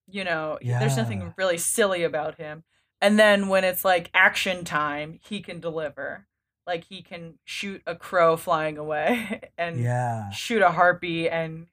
[0.07, 2.63] You know, there's nothing really silly about him.
[3.01, 6.27] And then when it's like action time, he can deliver.
[6.69, 10.29] Like he can shoot a crow flying away and Yeah.
[10.29, 11.65] shoot a harpy and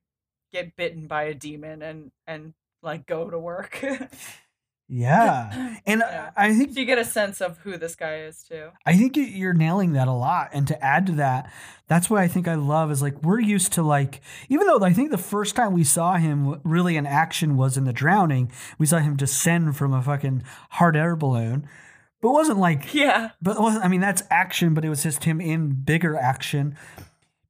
[0.55, 3.84] get bitten by a demon and and like go to work.
[4.88, 5.78] Yeah.
[5.84, 6.30] And Yeah.
[6.36, 8.68] I think so you get a sense of who this guy is too.
[8.86, 10.51] I think you- you're nailing that a lot.
[10.53, 11.51] And to add to that,
[11.88, 14.92] that's what I think I love is like we're used to like even though I
[14.92, 18.86] think the first time we saw him really in action was in the drowning, we
[18.86, 21.68] saw him descend from a fucking hot air balloon.
[22.27, 23.31] But it wasn't like Yeah.
[23.41, 26.77] but it wasn't I mean that's action, but it was just him in bigger action.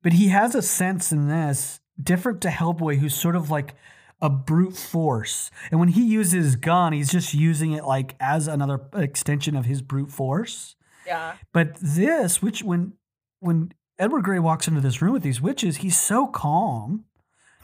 [0.02, 3.74] But he has a sense in this different to Hellboy, who's sort of like
[4.20, 5.50] a brute force.
[5.70, 9.64] And when he uses his gun, he's just using it like as another extension of
[9.64, 10.76] his brute force.
[11.06, 11.36] Yeah.
[11.52, 12.92] But this, which when
[13.40, 17.04] when Edward Grey walks into this room with these witches, he's so calm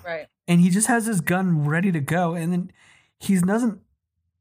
[0.04, 0.26] Right.
[0.48, 2.72] and he just has his gun ready to go, and then
[3.20, 3.80] he doesn't.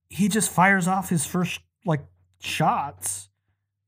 [0.10, 2.02] He just fires off his first like
[2.44, 3.30] shots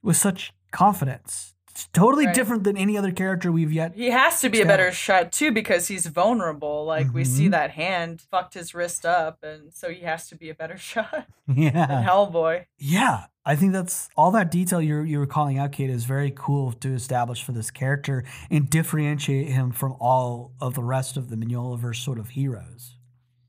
[0.01, 1.49] with such confidence.
[1.71, 2.35] It's totally Right.
[2.35, 3.95] different than any other character we've yet.
[3.95, 6.85] He has to be a better shot too because he's vulnerable.
[6.85, 7.51] Like we see Mhm.
[7.51, 11.25] that hand fucked his wrist up and so he has to be a better shot
[11.47, 12.65] Yeah, Hellboy.
[12.77, 13.25] yeah.
[13.45, 16.73] I think that's all that detail you're you were calling out, Kate, is very cool
[16.73, 21.35] to establish for this character and differentiate him from all of the rest of the
[21.35, 22.97] Mignolaverse sort of heroes.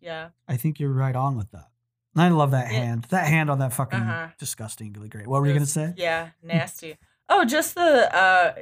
[0.00, 0.30] Yeah.
[0.48, 1.68] I think you're right on with that.
[2.16, 2.78] I love that Yeah.
[2.80, 3.04] hand.
[3.10, 4.28] That hand on that fucking Uh-huh.
[4.38, 5.26] disgustingly great.
[5.26, 5.94] What were you gonna say?
[5.96, 6.96] Yeah, nasty.
[7.28, 8.54] oh, just the uh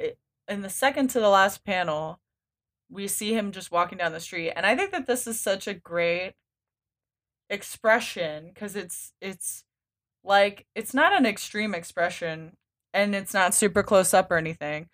[0.47, 2.19] in the second to the last panel,
[2.89, 5.67] we see him just walking down the street, and I think that this is such
[5.67, 6.33] a great
[7.49, 9.63] expression because it's it's
[10.23, 12.55] like it's not an extreme expression
[12.93, 14.89] and it's not super close up or anything,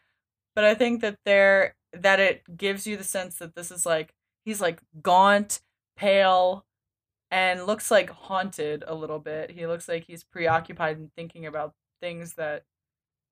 [0.56, 4.14] but I think that there that it gives you the sense that this is like
[4.46, 5.62] he's like gaunt,
[5.96, 6.66] pale,
[7.32, 9.52] and looks like haunted a little bit.
[9.52, 12.64] He looks like he's preoccupied and thinking about things that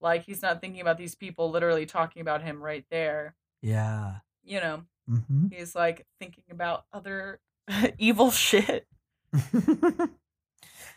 [0.01, 3.35] like he's not thinking about these people literally talking about him right there.
[3.61, 4.17] Yeah.
[4.43, 7.39] You know, hmm he's like thinking about other
[7.97, 8.85] evil shit.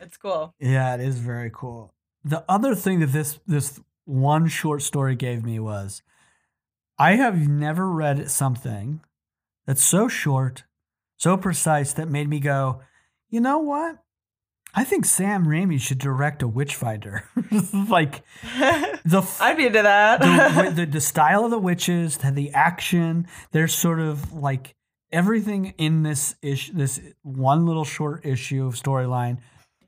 [0.01, 0.55] It's cool.
[0.59, 1.93] yeah, it is very cool.
[2.25, 6.03] The other thing that this this one short story gave me was
[6.99, 9.01] I have never read something
[9.67, 10.65] that's so short,
[11.17, 12.81] so precise that made me go,
[13.31, 13.99] you know what?
[14.75, 17.25] I think Sam Raimi should direct a Witchfinder.
[17.89, 18.23] like
[19.05, 20.21] the f- I'd be into that.
[20.21, 23.27] the, the the style of the witches, the, action.
[23.51, 24.77] There's sort of like
[25.11, 29.39] everything in this ish, this one little short issue of storyline.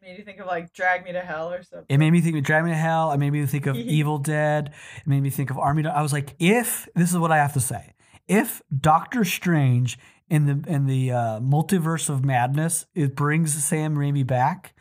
[0.00, 1.86] Made you think of like Drag Me to Hell or something.
[1.88, 3.12] It made me think of Drag Me to Hell.
[3.12, 4.72] It made me think of Evil Dead.
[4.96, 5.86] It made me think of Army.
[5.86, 7.94] I was like, if this is what I have to say,
[8.26, 14.26] if Doctor Strange in the in the uh, multiverse of madness it brings Sam Raimi
[14.26, 14.74] back,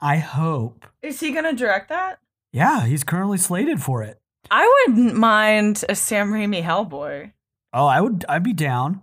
[0.00, 0.86] I hope.
[1.02, 2.18] Is he gonna direct that?
[2.52, 4.20] Yeah, he's currently slated for it.
[4.50, 7.32] I wouldn't mind a Sam Raimi Hellboy.
[7.72, 8.24] Oh, I would.
[8.28, 9.02] I'd be down,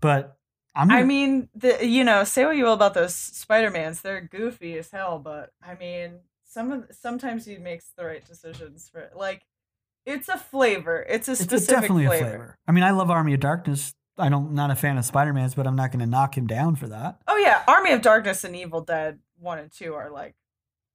[0.00, 0.36] but
[0.74, 0.88] I'm.
[0.88, 4.78] Gonna- mean, the you know, say what you will about those Spider Mans, they're goofy
[4.78, 9.42] as hell, but I mean, some of sometimes he makes the right decisions for like,
[10.06, 11.04] it's a flavor.
[11.08, 12.24] It's a specific it's definitely flavor.
[12.24, 12.58] a flavor.
[12.68, 13.94] I mean, I love Army of Darkness.
[14.18, 16.46] I don't not a fan of Spider Man's, but I'm not going to knock him
[16.46, 17.18] down for that.
[17.28, 20.34] Oh yeah, Army of Darkness and Evil Dead one and two are like,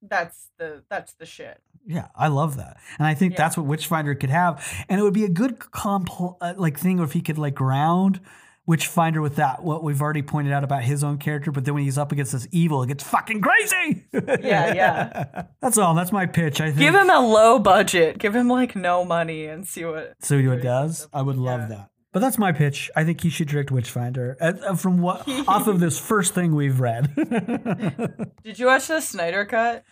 [0.01, 1.61] that's the that's the shit.
[1.85, 3.37] Yeah, I love that, and I think Yeah.
[3.39, 6.99] that's what Witchfinder could have, and it would be a good compl- uh, like thing
[6.99, 8.19] if he could like ground
[8.65, 11.83] Witchfinder with that what we've already pointed out about his own character, but then when
[11.83, 14.05] he's up against this evil, it gets fucking crazy.
[14.13, 15.43] Yeah, yeah.
[15.61, 15.93] That's all.
[15.93, 16.61] That's my pitch.
[16.61, 16.77] I think.
[16.79, 18.17] Give him a low budget.
[18.19, 20.13] Give him like no money and see what.
[20.21, 21.09] So what what it he does?
[21.11, 21.67] I would love Yeah.
[21.67, 21.89] that.
[22.13, 22.89] But that's my pitch.
[22.95, 26.55] I think he should direct Witchfinder uh, uh, from what off of this first thing
[26.55, 27.13] we've read.
[28.43, 29.83] Did you watch the Snyder cut?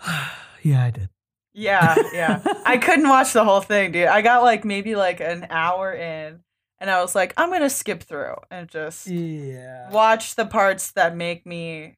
[0.62, 1.08] yeah, I did.
[1.52, 2.42] Yeah, yeah.
[2.64, 4.06] I couldn't watch the whole thing, dude.
[4.06, 6.40] I got like maybe like an hour in,
[6.78, 9.90] and I was like, I'm gonna skip through and just Yeah.
[9.90, 11.96] watch the parts that make me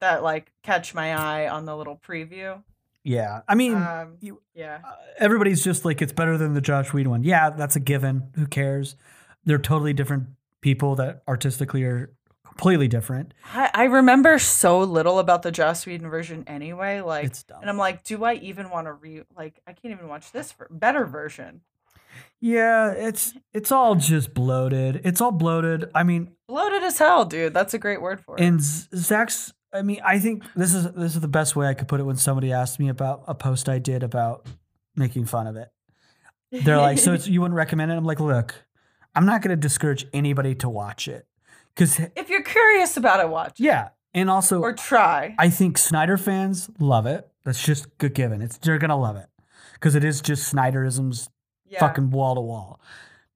[0.00, 2.62] that like catch my eye on the little preview.
[3.06, 4.80] Yeah, I mean, Um, you- yeah.
[4.84, 7.22] uh, everybody's just like it's better than the Joss Whedon one.
[7.24, 8.30] Yeah, that's a given.
[8.34, 8.96] Who cares?
[9.44, 10.26] They're totally different
[10.60, 12.10] people that artistically are
[12.44, 13.32] completely different.
[13.54, 17.00] I, I remember so little about the Joss Whedon version anyway.
[17.00, 17.58] Like, It's dumb.
[17.60, 19.60] and I'm like, do I even want to re like?
[19.68, 21.60] I can't even watch this ver- better version.
[22.40, 25.00] Yeah, it's it's all just bloated.
[25.04, 25.90] It's all bloated.
[25.94, 27.54] I mean, Bloated as hell, dude.
[27.54, 28.42] That's a great word for it.
[28.42, 29.52] and Zach's.
[29.76, 32.04] I mean, I think this is this is the best way I could put it.
[32.04, 34.46] When somebody asked me about a post I did about
[34.94, 35.70] making fun of it,
[36.50, 38.54] they're like, "So it's, you wouldn't recommend it?" I'm like, "Look,
[39.14, 41.26] I'm not going to discourage anybody to watch it
[41.74, 43.60] because if you're curious about it, watch.
[43.60, 43.64] it.
[43.64, 45.34] yeah, and also Or try.
[45.38, 47.28] I think Snyder fans love it.
[47.44, 48.42] That's just good given.
[48.42, 49.28] It's they're gonna love it
[49.74, 51.28] because it is just Snyderisms
[51.68, 51.80] yeah.
[51.80, 52.80] fucking wall to wall.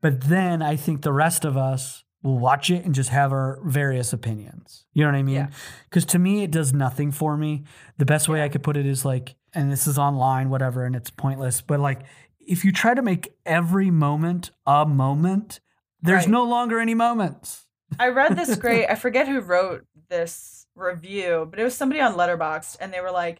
[0.00, 3.58] But then I think the rest of us will watch it and just have our
[3.64, 4.84] various opinions.
[4.92, 5.34] You know what I mean?
[5.36, 5.48] Yeah.
[5.84, 7.64] Because to me, it does nothing for me.
[7.98, 10.94] The best way I could put it is like, and this is online, whatever, and
[10.94, 11.60] it's pointless.
[11.62, 12.00] But like,
[12.38, 15.60] if you try to make every moment a moment,
[16.02, 16.30] there's Right.
[16.30, 17.66] no longer any moments.
[17.98, 18.86] I read this great.
[18.88, 23.10] I forget who wrote this review, but it was somebody on Letterboxd, and they were
[23.10, 23.38] like,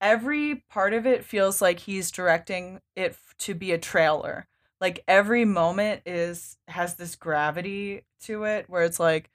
[0.00, 4.46] every part of it feels like he's directing it to be a trailer.
[4.82, 9.30] Like every moment is has this gravity to it, where it's like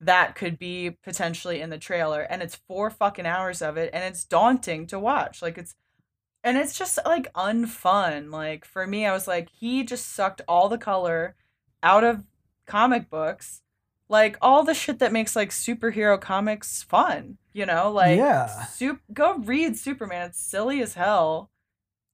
[0.00, 4.04] that could be potentially in the trailer, and it's four fucking hours of it, and
[4.04, 5.42] it's daunting to watch.
[5.42, 5.74] Like it's.
[6.44, 8.30] And it's just like unfun.
[8.30, 11.34] Like for me, I was like, he just sucked all the color
[11.82, 12.24] out of
[12.66, 13.62] comic books
[14.08, 18.46] like all the shit that makes like superhero comics fun you know like Yeah.
[18.66, 21.50] sup- go read superman it's silly as hell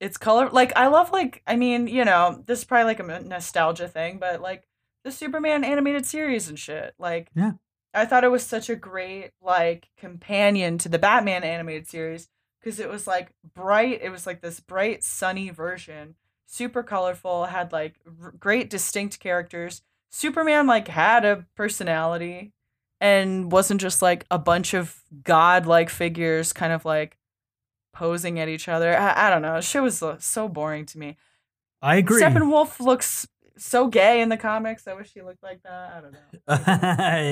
[0.01, 3.20] it's color like i love like i mean you know this is probably like a
[3.22, 4.66] nostalgia thing but like
[5.05, 7.53] the superman animated series and shit like Yeah.
[7.94, 12.28] i thought it was such a great like companion to the batman animated series
[12.61, 16.14] because it was like bright it was like this bright sunny version
[16.47, 22.53] super colorful had like r- great distinct characters Superman like had a personality
[23.01, 27.18] and wasn't just like a bunch of god-like figures kind of like
[27.97, 28.97] posing at each other.
[28.97, 29.61] I, I don't know.
[29.61, 31.16] Shit was uh, so boring to me.
[31.82, 32.20] I agree.
[32.22, 33.26] Steppenwolf looks
[33.57, 34.86] so gay in the comics.
[34.86, 35.92] I wish he looked like that.
[35.97, 36.20] I don't know.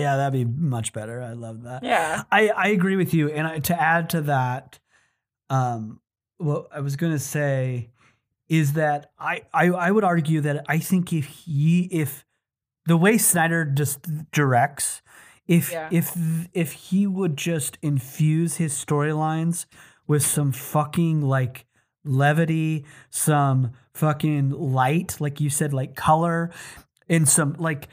[0.01, 1.21] yeah, that'd be much better.
[1.23, 1.83] I love that.
[1.83, 2.23] Yeah.
[2.33, 3.31] I, I agree with you.
[3.31, 4.79] And I, to add to that,
[5.51, 6.01] um,
[6.39, 7.91] what I was going to say
[8.49, 12.25] is that I, I, I would argue that I think if he, if
[12.87, 15.03] the way Snyder just directs,
[15.47, 15.89] if, Yeah.
[15.93, 16.17] if,
[16.55, 19.67] if he would just infuse his storylines
[20.07, 21.67] with some fucking like
[22.05, 26.51] levity, some fucking light, like you said, like color,
[27.09, 27.89] and some like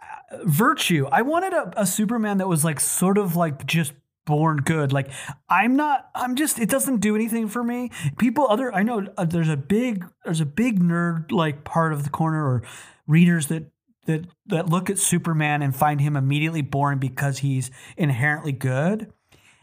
[0.00, 1.06] uh, virtue.
[1.10, 3.92] I wanted a, a Superman that was like sort of like just
[4.24, 4.92] born good.
[4.92, 5.10] Like
[5.48, 6.10] I'm not.
[6.14, 6.58] I'm just.
[6.58, 7.90] It doesn't do anything for me.
[8.18, 8.74] People, other.
[8.74, 10.04] I know uh, there's a big.
[10.24, 12.62] There's a big nerd like part of the corner or
[13.06, 13.70] readers that.
[14.06, 19.12] That, that look at Superman and find him immediately boring because he's inherently good,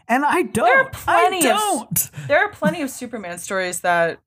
[0.07, 0.65] and I don't.
[0.65, 2.27] There are plenty I of- don't.
[2.27, 4.19] There are plenty of Superman stories that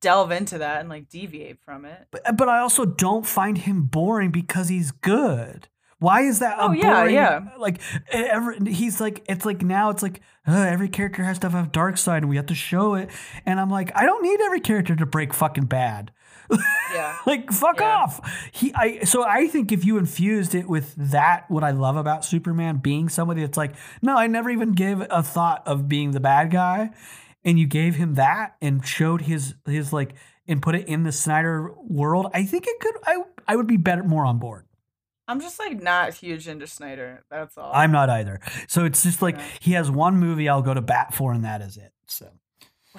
[0.00, 2.06] delve into that and like deviate from it.
[2.10, 5.68] But, but I also don't find him boring because he's good.
[5.98, 6.58] Why is that?
[6.58, 7.40] a Oh, yeah, boring, yeah.
[7.58, 7.80] Like
[8.10, 11.70] every, he's like, it's like now it's like uh, every character has to have a
[11.70, 13.10] dark side, and we have to show it.
[13.46, 16.12] And I'm like, I don't need every character to break fucking bad.
[16.50, 17.16] Yeah.
[17.26, 17.96] like fuck Yeah.
[17.96, 18.48] off.
[18.52, 19.00] He, I.
[19.04, 23.08] So I think if you infused it with that, what I love about Superman being
[23.08, 26.90] somebody that's like, no, I never even gave a thought of being the bad guy,
[27.44, 30.14] and you gave him that and showed his his like
[30.46, 32.94] and put it in the Snyder world, I think it could.
[33.06, 34.66] I I would be better, more on board.
[35.26, 37.24] I'm just like not huge into Snyder.
[37.30, 37.70] That's all.
[37.74, 38.40] I'm not either.
[38.68, 39.44] So it's just like Yeah.
[39.60, 41.92] he has one movie I'll go to bat for, and that is it.
[42.06, 42.28] So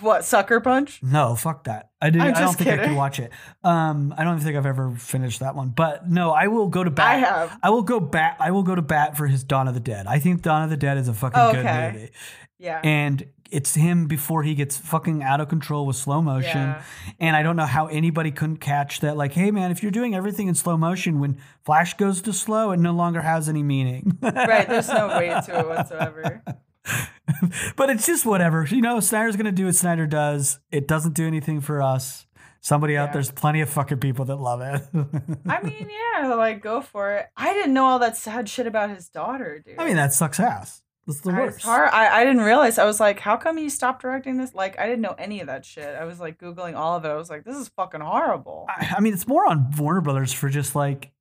[0.01, 0.99] what Sucker Punch?
[1.01, 1.89] no, fuck that.
[2.01, 2.35] I didn't.
[2.35, 2.95] I don't think I could kidding.
[2.97, 3.31] watch it.
[3.63, 5.69] Um, I don't even think I've ever finished that one.
[5.69, 7.07] But no, I will go to bat.
[7.07, 7.59] I have.
[7.63, 8.37] I will go bat.
[8.39, 10.05] I will go to bat for his Dawn of the Dead.
[10.07, 12.11] I think Dawn of the Dead is a fucking Oh, good movie,
[12.59, 12.81] Yeah.
[12.83, 16.57] and it's him before he gets fucking out of control with slow motion.
[16.69, 16.83] Yeah.
[17.19, 19.15] And I don't know how anybody couldn't catch that.
[19.17, 22.71] Like, hey man, if you're doing everything in slow motion, when Flash goes to slow,
[22.71, 24.17] it no longer has any meaning.
[24.21, 24.67] right.
[24.67, 26.43] There's no weight to it whatsoever.
[27.75, 28.65] but it's just whatever.
[28.69, 30.59] You know, Snyder's gonna do what Snyder does.
[30.71, 32.25] It doesn't do anything for us.
[32.61, 34.81] Somebody out there's plenty of fucking people that love it.
[35.47, 37.27] I mean, yeah, like go for it.
[37.37, 39.77] I didn't know all that sad shit about his daughter, dude.
[39.77, 40.81] I mean, that sucks ass.
[41.05, 41.57] That's the I- worst.
[41.57, 41.89] It's hard.
[41.93, 42.79] I, I didn't realize.
[42.79, 44.55] I was like, how come he stopped directing this?
[44.55, 45.95] Like, I didn't know any of that shit.
[45.95, 47.09] I was like googling all of it.
[47.09, 48.65] I was like, this is fucking horrible.
[48.67, 51.11] I, I mean, it's more on Warner Brothers for just like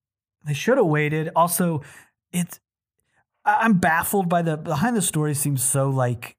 [0.46, 1.30] they should have waited.
[1.36, 1.82] Also,
[2.32, 2.58] it's
[3.44, 6.36] I'm baffled by the behind the story seems so like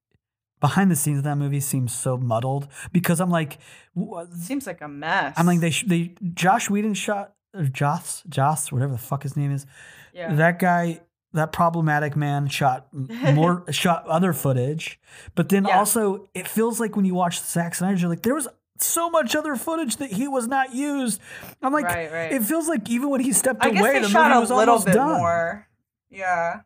[0.60, 3.60] behind the scenes of that movie seems so muddled because I'm like
[3.96, 5.34] w- uh, Seems like a mess.
[5.38, 9.52] I'm like they they Josh Whedon shot or Joss Joss whatever the fuck his name
[9.52, 9.66] is
[10.14, 10.34] yeah.
[10.36, 11.02] that guy
[11.34, 15.00] that problematic man shot more shot other footage
[15.36, 15.78] but then Yeah.
[15.78, 18.48] also it feels like when you watch Zack Snyder you're like there was
[18.80, 21.20] so much other footage that he was not used
[21.62, 22.32] I'm like right, right.
[22.32, 24.74] it feels like even when he stepped I away the shot movie a was little
[24.76, 25.68] almost done more.
[26.10, 26.62] Yeah.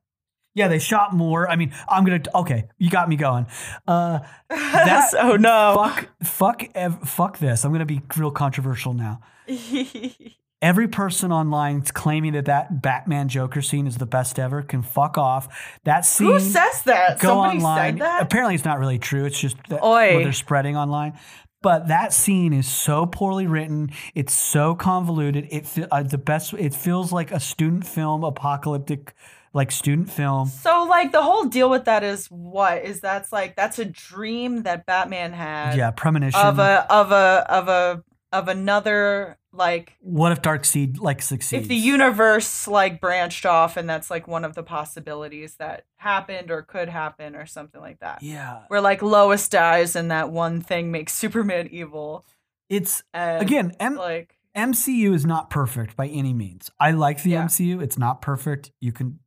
[0.56, 3.46] Yeah they shot more I mean I'm gonna okay you got me going
[3.88, 4.20] uh
[4.50, 5.74] That- oh no.
[5.76, 9.22] fuck fuck ev- fuck this I'm gonna be real controversial now
[10.62, 15.18] every person online claiming that that Batman Joker scene is the best ever can fuck
[15.18, 15.48] off.
[15.86, 17.20] That scene Who says that?
[17.20, 17.94] go Somebody online.
[17.94, 18.22] said that?
[18.24, 19.26] Apparently, it's not really true.
[19.26, 21.18] It's just that what they're spreading online.
[21.62, 23.92] But that scene is so poorly written.
[24.16, 25.48] It's so convoluted.
[25.50, 26.54] It uh, the best.
[26.54, 29.14] It feels like a student film, apocalyptic,
[29.54, 30.48] like student film.
[30.48, 34.64] So like the whole deal with that is what is that's like that's a dream
[34.64, 36.40] that Batman had Yeah, premonition.
[36.40, 41.64] of a of a of a of another like what if Darkseid like succeeds?
[41.64, 46.52] if the universe like branched off and that's like one of the possibilities that happened
[46.52, 48.22] or could happen or something like that.
[48.22, 52.26] yeah, Where like Lois dies and that one thing makes Superman evil.
[52.70, 53.72] it's And again.
[53.80, 56.70] M- like MCU is not perfect by any means.
[56.80, 57.46] I like the Yeah.
[57.46, 57.82] MCU.
[57.82, 58.72] It's not perfect.
[58.80, 59.20] You can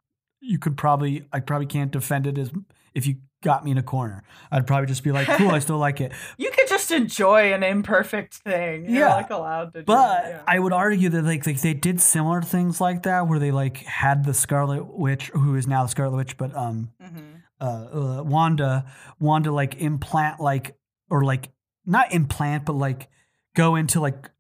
[0.42, 2.50] you could probably I probably can't defend it as
[2.94, 4.22] if you got me in a corner.
[4.52, 6.12] I'd probably just be like, cool, I still like it.
[6.38, 8.84] you could just enjoy an imperfect thing.
[8.84, 9.14] You're Yeah.
[9.16, 10.42] like allowed to do But yeah.
[10.46, 13.78] I would argue that like, like they did similar things like that where they like
[13.78, 17.42] had the Scarlet Witch, who is now the Scarlet Witch, but um Mhm.
[17.60, 18.84] uh, uh Wanda
[19.18, 20.76] Wanda like implant like
[21.10, 21.50] or like
[21.86, 23.08] not implant but like
[23.56, 24.30] go into like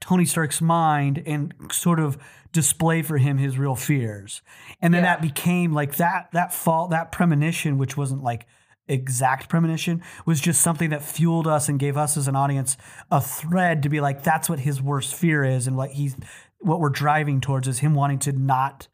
[0.00, 2.18] Tony Stark's mind and sort of
[2.52, 4.42] display for him his real fears.
[4.80, 5.14] And then Yeah.
[5.14, 8.46] that became like that that fall that premonition which wasn't like
[8.88, 12.76] exact premonition was just something that fueled us and gave us as an audience
[13.10, 16.16] a thread to be like that's what his worst fear is and what he's
[16.58, 18.88] what we're driving towards is him wanting to not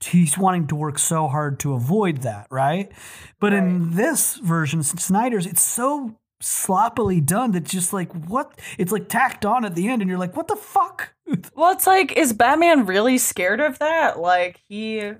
[0.00, 2.92] he's wanting to work so hard to avoid that, right?
[3.40, 9.08] But in this version, Snyder's, it's so sloppily done that just like what it's like
[9.08, 11.14] tacked on at the end, and you're like, what the fuck?
[11.54, 14.18] Well, it's like, is Batman really scared of that?
[14.20, 15.12] Like, he.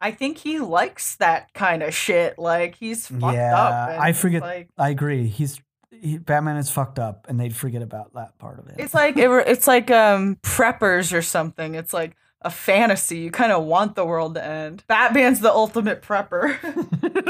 [0.00, 2.38] I think he likes that kind of shit.
[2.38, 4.00] Like, he's fucked Yeah, up.
[4.00, 5.26] I forget- Like, I agree.
[5.26, 5.60] He's
[5.90, 8.76] he, Batman is fucked up, and they'd forget about that part of it.
[8.78, 11.74] it's like it, it's like um preppers or something.
[11.74, 12.16] It's like
[12.46, 13.18] a fantasy.
[13.18, 14.84] You kind of want the world to end.
[14.86, 16.56] Batman's the ultimate prepper.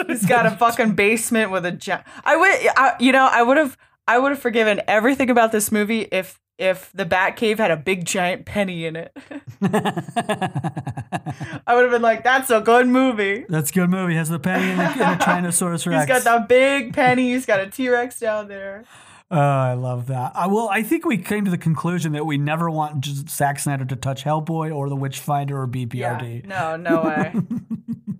[0.08, 2.04] He's got a fucking basement with a giant.
[2.24, 5.72] I would, I, you know, I would have, I would have forgiven everything about this
[5.72, 9.14] movie if if the Batcave had a big giant penny in it.
[9.62, 13.44] I would have been like, that's a good movie.
[13.48, 14.14] That's a good movie.
[14.14, 16.06] Has the penny the, and the Tyrannosaurus Rex.
[16.06, 17.32] He's got that big penny.
[17.32, 18.86] He's got a T Rex down there.
[19.30, 20.32] Oh, I love that.
[20.36, 23.58] I, well, I think we came to the conclusion that we never want just Zack
[23.58, 26.44] Snyder to touch Hellboy or The Witchfinder or BPRD.
[26.44, 26.48] Yeah.
[26.48, 27.32] No, no way.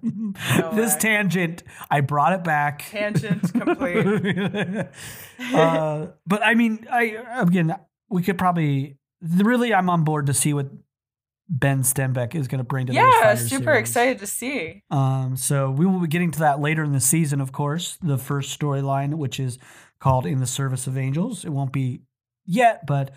[0.75, 1.01] this way.
[1.01, 2.87] tangent, I brought it back.
[2.91, 4.87] Tangent complete.
[5.55, 7.77] uh, but I mean, I again,
[8.09, 9.73] we could probably really.
[9.73, 10.71] I'm on board to see what
[11.49, 13.15] Ben Stenbeck is going to bring to the series.
[13.23, 13.81] Yeah, super series.
[13.81, 14.83] excited to see.
[14.91, 17.99] Um, so we will be getting to that later in the season, of course.
[18.03, 19.59] The first storyline, which is
[20.07, 22.03] called "In the Service of Angels," it won't be
[22.45, 23.11] yet, but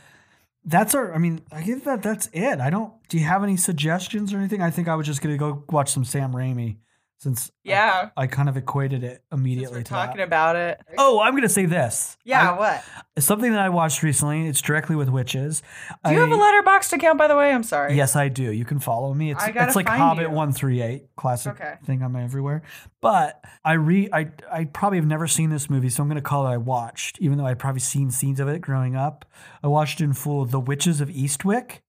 [0.66, 1.14] that's our.
[1.14, 2.60] I mean, I think that that's it.
[2.60, 2.92] I don't.
[3.10, 4.64] Do you have any suggestions or anything?
[4.64, 6.78] I think I was just to go watch some Sam Raimi
[7.20, 8.10] since Yeah.
[8.18, 9.78] I, kind of equated it immediately.
[9.80, 10.24] we're to talking that.
[10.24, 10.80] about it.
[10.98, 12.18] Oh, I'm going to say this.
[12.24, 12.84] Yeah, I- what?
[13.24, 14.48] something that I watched recently.
[14.48, 15.62] It's directly with witches.
[16.06, 17.52] Do you have a letterboxd account, by the way?
[17.52, 17.96] I'm sorry.
[17.98, 18.44] Yes, I do.
[18.54, 19.32] You can follow me.
[19.32, 20.32] It's I it's like Hobbit you.
[20.32, 21.76] one three eight classic Okay.
[21.86, 22.62] thing I'm everywhere.
[23.02, 26.48] But I re I I probably have never seen this movie, so I'm gonna call
[26.48, 29.26] it I watched, even though I'd probably seen scenes of it growing up.
[29.62, 31.80] I watched in full The Witches of Eastwick.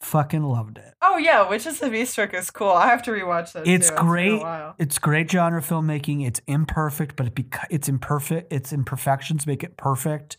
[0.00, 0.94] Fucking loved it.
[1.02, 2.70] Oh yeah, Witches of Eastwick is cool.
[2.70, 3.66] I have to rewatch that.
[3.66, 3.96] It's too.
[3.96, 4.40] great.
[4.40, 4.74] while.
[4.78, 6.24] It's great genre filmmaking.
[6.26, 8.52] It's imperfect, but it beca- it's imperfect.
[8.52, 10.36] Its imperfections make it perfect.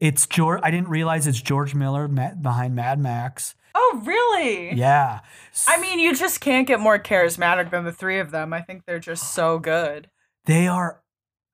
[0.00, 0.60] It's George.
[0.62, 3.54] I didn't realize it's George Miller ma- behind Mad Max.
[3.74, 4.72] Oh really?
[4.74, 5.20] Yeah.
[5.68, 8.52] I mean, you just can't get more charismatic than the three of them.
[8.54, 10.08] I think they're just so good.
[10.46, 11.02] They are.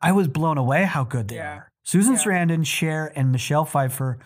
[0.01, 1.53] I was blown away how good they Yeah.
[1.57, 1.69] are.
[1.83, 2.21] Susan Yeah.
[2.21, 4.19] Sarandon, Cher, and Michelle Pfeiffer,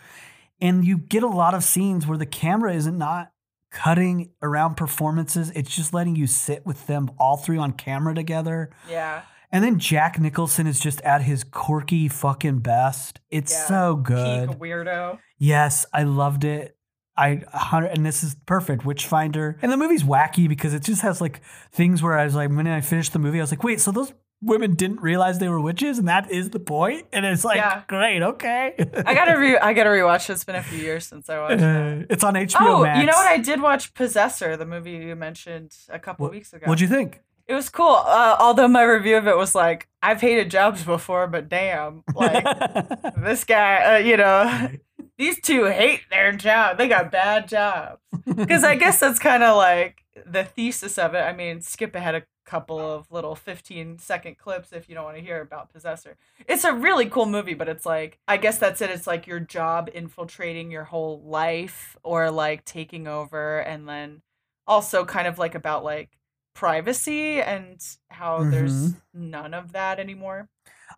[0.61, 3.31] and you get a lot of scenes where the camera isn't not
[3.71, 5.51] cutting around performances.
[5.51, 8.69] It's just letting you sit with them all three on camera together.
[8.89, 9.23] Yeah.
[9.51, 13.19] And then Jack Nicholson is just at his quirky fucking best.
[13.29, 13.65] It's Yeah.
[13.67, 14.49] so good.
[14.49, 15.19] Peak weirdo.
[15.37, 16.77] Yes, I loved it.
[17.17, 18.85] I and this is perfect.
[18.85, 21.39] Witchfinder, and the movie's wacky because it just has like
[21.71, 23.91] things where I was like, when I finished the movie, I was like, wait, so
[23.91, 27.07] those women didn't realize they were witches, and that is the point.
[27.13, 27.83] And it's like, Yeah.
[27.87, 28.75] great, okay.
[29.05, 30.33] I gotta re I gotta rewatch it.
[30.33, 32.01] It's been a few years since I watched it.
[32.01, 32.99] Uh, it's on HBO Oh, Max.
[32.99, 33.27] you know what?
[33.27, 36.65] I did watch Possessor, the movie you mentioned a couple What- weeks ago.
[36.67, 37.21] What'd you think?
[37.47, 38.01] It was cool.
[38.07, 42.43] Uh, although my review of it was like, I've hated jobs before, but damn, like
[43.23, 44.69] this guy, uh, you know,
[45.19, 46.79] these two hate their job.
[46.79, 47.99] They got bad jobs.
[48.25, 51.19] Because I guess that's kind of like the thesis of it.
[51.19, 55.17] I mean, skip ahead a couple of little 15 second clips if you don't want
[55.17, 56.15] to hear about Possessor.
[56.47, 58.89] It's a really cool movie, but it's like, I guess that's it.
[58.89, 64.21] It's like your job infiltrating your whole life or like taking over, and then
[64.67, 66.17] also kind of like about like
[66.53, 69.29] privacy and how there's mm-hmm.
[69.31, 70.49] none of that anymore.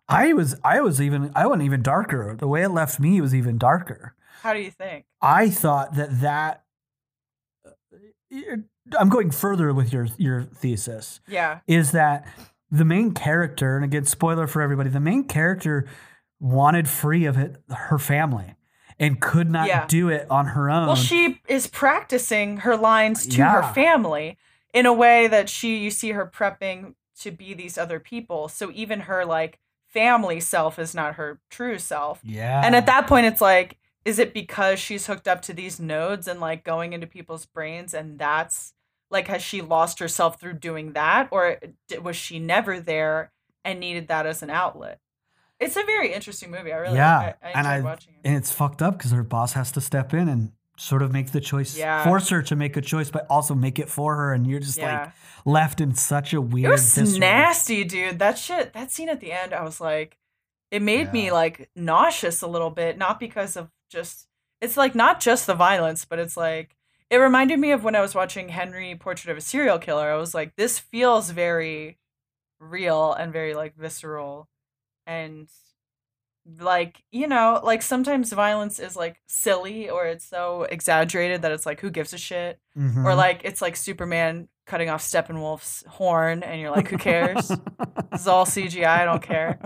[0.08, 2.36] I was, I was even, I went even darker.
[2.38, 4.14] The way it left me was even darker.
[4.42, 5.04] How do you think?
[5.20, 6.62] I thought that that.
[7.66, 8.56] Uh,
[8.98, 11.20] I'm going further with your your thesis.
[11.26, 11.60] Yeah.
[11.66, 12.26] is that
[12.70, 15.88] the main character, and again, spoiler for everybody, the main character
[16.40, 18.54] wanted free of it her family
[18.98, 19.86] and could not Yeah.
[19.86, 20.86] do it on her own.
[20.88, 23.62] Well, she is practicing her lines to Yeah.
[23.62, 24.36] her family
[24.74, 28.48] in a way that she you see her prepping to be these other people.
[28.48, 32.20] So even her like family self is not her true self.
[32.22, 32.60] yeah.
[32.64, 36.28] And at that point it's like is it because she's hooked up to these nodes
[36.28, 38.74] and like going into people's brains and that's
[39.10, 41.58] like has she lost herself through doing that or
[42.02, 43.32] was she never there
[43.64, 45.00] and needed that as an outlet?
[45.60, 46.72] It's a very interesting movie.
[46.72, 48.20] I really Yeah, I, I and I- watching it.
[48.28, 51.32] and it's fucked up because her boss has to step in and sort of make
[51.32, 52.04] the choice, Yeah.
[52.04, 54.32] force her to make a choice, but also make it for her.
[54.32, 55.00] And you're just Yeah.
[55.06, 55.12] like
[55.44, 56.66] left in such a weird.
[56.68, 58.20] It was nasty, dude.
[58.20, 60.16] That shit, that scene at the end, I was like,
[60.70, 62.96] it made me like nauseous a little bit.
[62.96, 64.28] Not because of just,
[64.60, 66.76] it's like not just the violence, but it's like,
[67.10, 70.10] it reminded me of when I was watching Henry Portrait of a Serial Killer.
[70.10, 71.98] I was like, this feels very
[72.60, 74.48] real and very like visceral.
[75.06, 75.48] And
[76.60, 81.66] like, you know, like sometimes violence is like silly or it's so exaggerated that it's
[81.66, 82.58] like, who gives a shit?
[82.76, 83.04] Mhm.
[83.04, 87.48] or like it's like Superman cutting off Steppenwolf's horn, and you're like, who cares?
[87.48, 88.86] this is all CGI.
[88.86, 89.58] I don't care.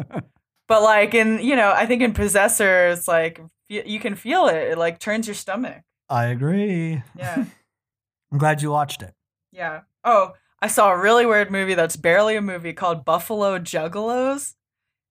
[0.68, 4.72] But like in you know, I think in Possessor, it's like you can feel it.
[4.72, 5.82] It like turns your stomach.
[6.08, 7.02] I agree.
[7.18, 7.44] Yeah,
[8.32, 9.14] I'm glad you watched it.
[9.50, 9.82] yeah.
[10.04, 14.54] Oh, I saw a really weird movie that's barely a movie called Buffalo Juggalos.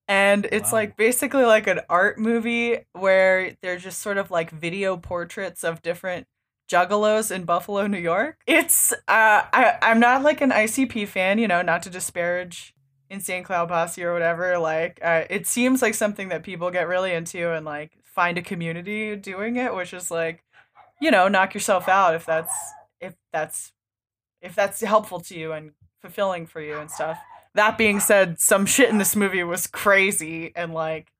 [0.08, 0.80] And it's Wow.
[0.80, 5.82] like basically like an art movie where they're just sort of like video portraits of
[5.82, 6.28] different
[6.70, 8.38] juggalos in Buffalo, New York.
[8.48, 12.74] It's uh I I'm not like an ICP fan, you know, not to disparage
[13.10, 14.58] Insane Clown Posse or whatever.
[14.58, 18.42] Like uh, it seems like something that people get really into and like find a
[18.42, 20.44] community doing it, which is like,
[21.02, 22.54] you know, knock yourself out if that's
[23.02, 23.74] if that's
[24.42, 25.72] if that's helpful to you and
[26.02, 27.20] fulfilling for you and stuff.
[27.54, 31.12] That being said, some shit in this movie was crazy and like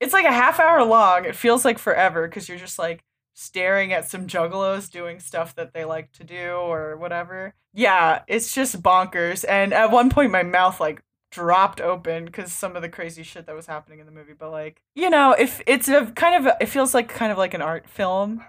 [0.00, 1.26] it's like a half hour long.
[1.26, 5.72] It feels like forever because you're just like staring at some juggalos doing stuff that
[5.74, 7.54] they like to do or whatever.
[7.74, 9.44] Yeah, it's just bonkers.
[9.48, 13.46] And at one point, my mouth like dropped open because some of the crazy shit
[13.46, 14.34] that was happening in the movie.
[14.38, 17.54] But like, you know, if it's a kind of, it feels like kind of like
[17.54, 18.44] an art film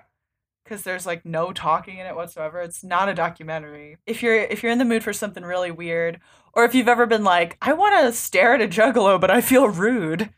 [0.63, 2.59] because there's like no talking in it whatsoever.
[2.61, 3.97] It's not a documentary.
[4.05, 6.19] If you're if you're in the mood for something really weird,
[6.53, 9.41] or if you've ever been like, I want to stare at a juggalo, but I
[9.41, 10.29] feel rude,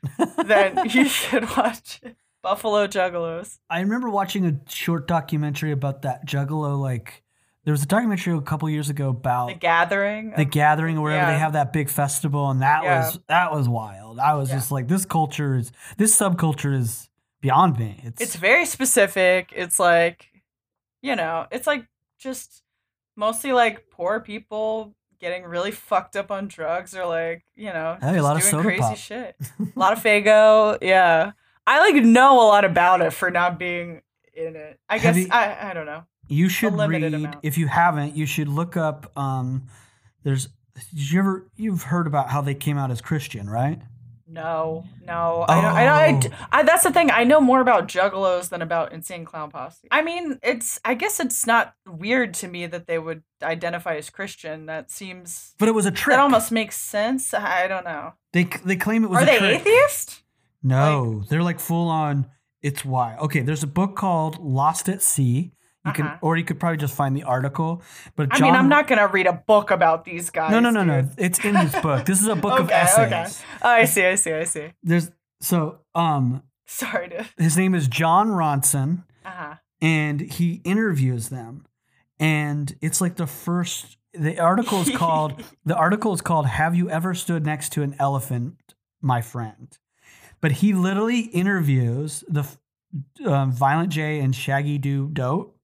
[0.45, 2.01] then you should watch
[2.43, 3.59] Buffalo Juggalos.
[3.69, 6.77] I remember watching a short documentary about that Juggalo.
[6.79, 7.23] Like,
[7.63, 10.33] there was a documentary a couple years ago about The Gathering.
[10.35, 12.97] the gathering or wherever they have that big festival, and that Yeah.
[13.05, 14.19] was that was wild.
[14.19, 14.55] I was Yeah.
[14.55, 17.07] just like, this culture is this subculture is
[17.43, 17.99] beyond me.
[18.03, 19.51] It's, it's very specific.
[19.55, 20.31] It's like,
[21.03, 21.85] you know, it's like
[22.17, 22.63] just
[23.15, 28.17] mostly like poor people getting really fucked up on drugs or like, you know, Hey,
[28.17, 28.97] a lot of doing soda crazy pop.
[28.97, 29.35] shit.
[29.59, 30.77] A lot of Faygo.
[30.81, 31.31] Yeah.
[31.67, 34.01] I like know a lot about it for not being
[34.33, 34.79] in it.
[34.89, 36.03] I Have guess you- I I don't know.
[36.29, 37.37] you should read amount.
[37.43, 38.15] if you haven't.
[38.15, 39.11] You should look up.
[39.17, 39.67] Um,
[40.23, 40.47] there's
[40.93, 43.81] did you ever you've heard about how they came out as Christian, right?
[44.33, 45.75] No, no, I don't.
[45.75, 46.47] I, don't- I Oh.
[46.51, 47.11] I- that's the thing.
[47.11, 49.87] I know more about Juggalos than about Insane Clown Posse.
[49.91, 50.79] I mean, it's.
[50.83, 54.65] I guess it's not weird to me that they would identify as Christian.
[54.65, 55.53] That seems.
[55.59, 56.15] But it was a trick.
[56.15, 57.33] That almost makes sense.
[57.33, 58.13] I don't know.
[58.31, 59.61] they they claim it was Are they trick.
[59.61, 60.23] atheist?
[60.63, 62.25] No, they're like full on.
[62.61, 63.17] It's why.
[63.17, 65.51] Okay, there's a book called Lost at Sea.
[65.85, 66.17] You can, Uh-huh.
[66.21, 67.81] or you could probably just find the article.
[68.15, 70.49] But I mean, I'm not gonna read a book about these guys.
[70.51, 71.09] No, no, no, no.
[71.17, 72.05] It's in this book.
[72.05, 73.05] This is a book of essays.
[73.07, 73.25] okay.
[73.61, 74.05] Oh, I see.
[74.05, 74.31] I see.
[74.33, 74.71] I see.
[74.81, 75.11] There's
[75.41, 77.27] so um Sorry, dude.
[77.37, 79.53] his name is Jon Ronson, Uh huh.
[79.81, 81.65] and he interviews them.
[82.19, 86.89] And it's like the first the article is called the article is called Have you
[86.89, 89.77] ever stood next to an elephant, my friend?
[90.39, 92.45] But he literally interviews the
[93.25, 95.57] um, Violent J and Shaggy 2 Dope.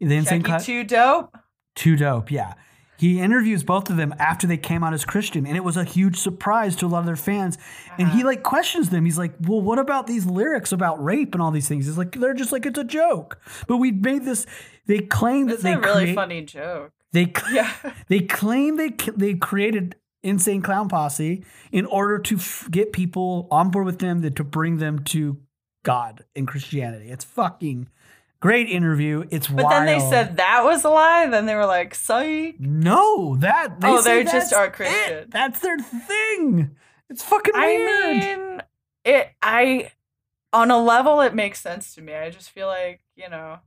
[0.00, 1.36] The insane Shaggy cut too dope.
[1.74, 2.54] too dope, yeah.
[2.98, 5.84] He interviews both of them after they came out as Christian, and it was a
[5.84, 7.58] huge surprise to a lot of their fans.
[7.98, 8.16] And Uh-huh.
[8.16, 9.04] he like questions them.
[9.04, 12.12] He's like, "Well, what about these lyrics about rape and all these things?" He's like,
[12.12, 14.46] "They're just like it's a joke." But we made this.
[14.86, 16.92] They claim that they a really create- funny joke.
[17.12, 17.70] They Yeah.
[18.08, 23.70] they claim they they created insane clown posse in order to f- get people on
[23.70, 25.36] board with them to bring them to
[25.84, 27.10] God and Christianity.
[27.10, 27.88] It's fucking
[28.40, 29.24] great interview.
[29.30, 29.56] It's wild.
[29.56, 29.72] But wild.
[29.72, 31.26] then they said that was a lie.
[31.26, 32.56] Then they were like, psych.
[32.60, 33.36] no.
[33.36, 34.72] That they Oh, say they just are it.
[34.72, 35.30] Christian.
[35.30, 36.76] That's their thing.
[37.10, 37.88] It's fucking weird.
[38.04, 38.62] I mean,
[39.04, 39.30] it.
[39.42, 39.92] I
[40.52, 42.14] on a level, it makes sense to me.
[42.14, 43.58] I just feel like you know,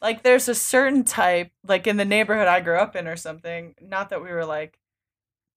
[0.00, 3.74] like there's a certain type, like in the neighborhood I grew up in or something.
[3.80, 4.78] Not that we were like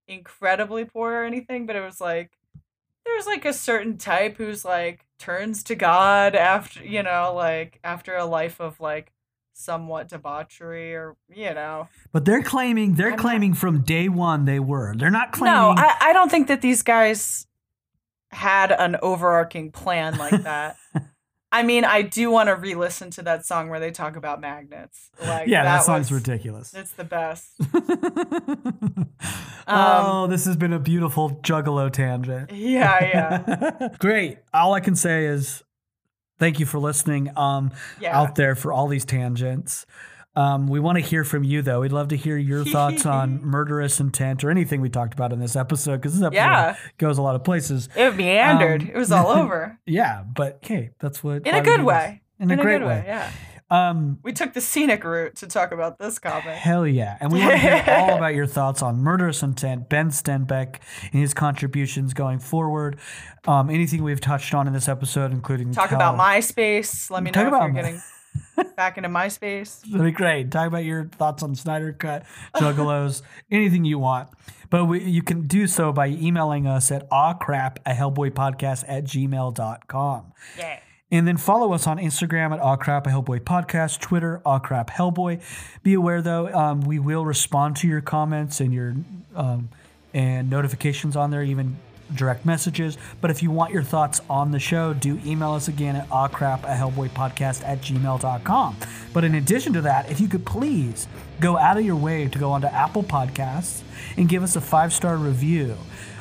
[0.07, 2.31] incredibly poor or anything, but it was like
[3.05, 8.15] there's like a certain type who's like turns to God after you know, like after
[8.15, 9.11] a life of like
[9.53, 11.87] somewhat debauchery or you know.
[12.11, 14.93] but they're claiming they're I'm not- claiming from day one they were.
[14.97, 15.53] They're not claiming.
[15.53, 17.47] No, I, I don't think that these guys
[18.31, 20.75] had an overarching plan like that.
[21.53, 25.11] I mean, I do want to re-listen to that song where they talk about magnets.
[25.21, 26.73] Like, yeah, that, song's was- ridiculous.
[26.73, 27.51] It's the best.
[29.67, 32.51] oh, this has been a beautiful juggalo tangent.
[32.51, 34.39] Yeah, yeah, Great.
[34.51, 35.63] All I can say is
[36.39, 37.69] thank you for listening um,
[38.01, 38.19] yeah.
[38.19, 39.85] out there for all these tangents.
[40.35, 41.81] Um, we want to hear from you, though.
[41.81, 45.39] We'd love to hear your thoughts on murderous intent or anything we talked about in
[45.39, 46.75] this episode because this episode Yeah.
[46.97, 47.87] goes a lot of places.
[47.95, 48.81] It meandered.
[48.81, 51.45] Um, it was all over Yeah, but hey, that's what.
[51.45, 52.21] in a good way.
[52.39, 53.03] In a great good way.
[53.05, 53.31] Yeah.
[53.69, 56.45] Um, We took the scenic route to talk about this comic.
[56.55, 57.17] Hell yeah.
[57.19, 60.77] And we want to hear all about your thoughts on Murderous Intent, Ben Stenbeck,
[61.11, 62.99] and his contributions going forward.
[63.47, 67.09] Um, anything we've touched on in this episode, including Talk about MySpace.
[67.09, 68.01] Let me know if you're getting
[68.75, 69.81] back into MySpace.
[69.91, 70.51] That'd be great.
[70.51, 74.29] Talk about your thoughts on Snyder Cut, Juggalos, anything you want.
[74.69, 80.33] But we, you can do so by emailing us at awcrap at hellboypodcast at gmail.com.
[80.57, 80.79] Yeah.
[81.11, 85.41] And then follow us on Instagram at awcrap a hellboy podcast, Twitter awcrap hellboy.
[85.83, 88.95] Be aware though, um, we will respond to your comments and your
[89.35, 89.69] um,
[90.11, 91.77] and notifications on there, even
[92.13, 92.97] direct messages.
[93.21, 96.63] But if you want your thoughts on the show, do email us again at awcrap
[96.63, 98.77] a hellboy podcast at gmail.com.
[99.13, 101.07] But in addition to that, if you could please
[101.39, 103.81] go out of your way to go onto Apple Podcasts
[104.17, 105.77] and give us a five star review.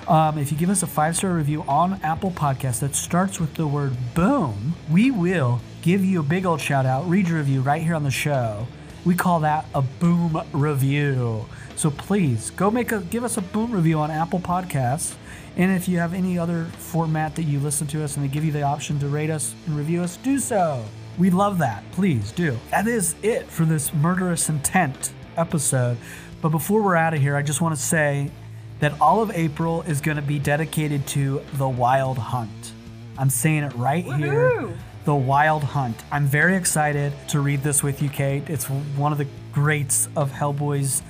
[0.08, 3.54] Um, if you give us a five star review on Apple Podcasts that starts with
[3.54, 7.60] the word boom, we will give you a big old shout out, read your review
[7.60, 8.66] right here on the show.
[9.04, 11.46] We call that a boom review.
[11.82, 15.16] So please go make a give us a boom review on Apple Podcasts.
[15.56, 18.44] And if you have any other format that you listen to us and they give
[18.44, 20.84] you the option to rate us and review us, do so.
[21.18, 21.82] We love that.
[21.90, 22.56] Please do.
[22.70, 25.96] That is it for this murderous intent episode.
[26.40, 28.30] But before we're out of here, I just want to say
[28.78, 32.74] that all of April is going to be dedicated to the Wild Hunt.
[33.18, 34.72] I'm saying it right here.
[35.04, 35.96] The Wild Hunt.
[36.12, 38.48] I'm very excited to read this with you, Kate.
[38.48, 41.02] It's one of the greats of Hellboy's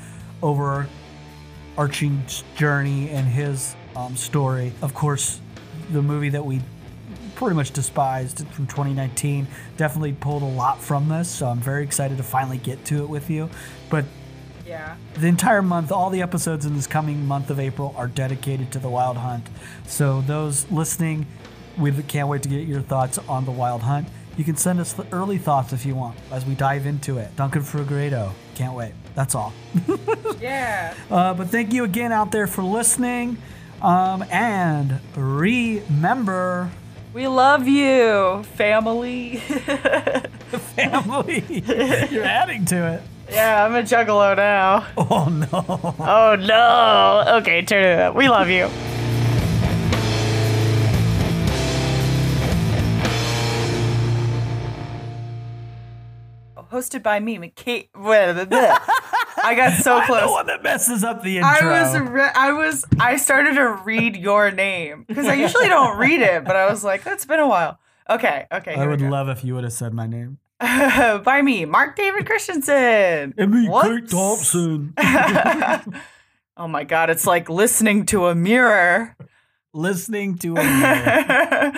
[0.43, 2.23] overarching
[2.57, 4.73] journey and his um, story.
[4.83, 5.41] Of course,
[5.91, 6.61] the movie that we
[7.35, 9.47] pretty much despised from 2019
[9.77, 13.09] definitely pulled a lot from this, so I'm very excited to finally get to it
[13.09, 13.49] with you.
[13.91, 14.05] But
[14.67, 14.95] Yeah.
[15.15, 18.79] the entire month, all the episodes in this coming month of April are dedicated to
[18.79, 19.49] the Wild Hunt.
[19.87, 21.27] So those listening,
[21.77, 24.09] we can't wait to get your thoughts on the Wild Hunt.
[24.37, 27.35] You can send us the early thoughts if you want as we dive into it.
[27.37, 28.33] Duncan Fegredo.
[28.55, 28.93] Can't wait.
[29.15, 29.53] That's all.
[30.41, 30.95] Yeah.
[31.09, 33.39] Uh, but thank you again out there for listening.
[33.81, 36.71] Um, and remember,
[37.15, 39.37] We love you, family.
[40.77, 41.45] family,
[42.11, 43.03] you're adding to it.
[43.31, 44.87] yeah, I'm a juggalo now.
[44.97, 45.95] Oh no.
[46.01, 47.39] Oh no.
[47.39, 48.15] Okay, turn it up.
[48.17, 48.69] We love you.
[56.73, 57.89] Hosted by me, McKay.
[57.95, 60.21] I got so close.
[60.23, 61.51] I'm the one that messes up the intro.
[61.51, 65.99] I was, re- I was, I started to read your name because I usually don't
[65.99, 67.79] read it, but I was like, it's been a while.
[68.09, 68.75] Okay, okay.
[68.75, 70.39] I would love if you would have said my name.
[70.61, 73.35] by me, Mark David Christensen.
[73.37, 74.95] And me, Kate Thompson.
[76.57, 79.15] oh my god, it's like listening to a mirror.
[79.75, 81.73] Listening to a mirror.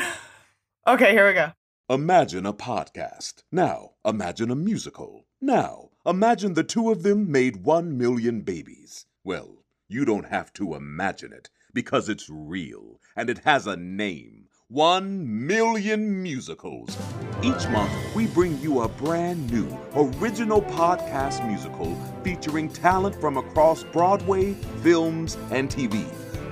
[0.87, 1.53] okay, here we go.
[1.89, 3.43] Imagine a podcast.
[3.51, 5.25] Now, imagine a musical.
[5.41, 9.07] Now, imagine the two of them made one million babies.
[9.25, 14.49] Well, you don't have to imagine it because it's real and it has a name.
[14.69, 16.97] One million musicals.
[17.43, 23.85] Each month, we bring you a brand new, original podcast musical featuring talent from across
[23.85, 24.53] Broadway,
[24.83, 26.05] films, and TV.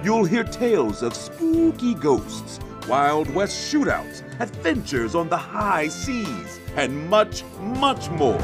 [0.04, 7.08] You'll hear tales of spooky ghosts, Wild West shootouts, adventures on the high seas, and
[7.08, 8.40] much, much more.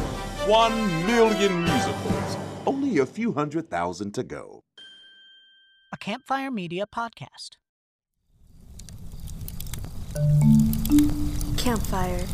[0.47, 2.36] One million musicals.
[2.66, 4.62] Only a few hundred thousand to go.
[5.93, 7.56] A Campfire Media podcast.
[11.56, 12.27] Campfire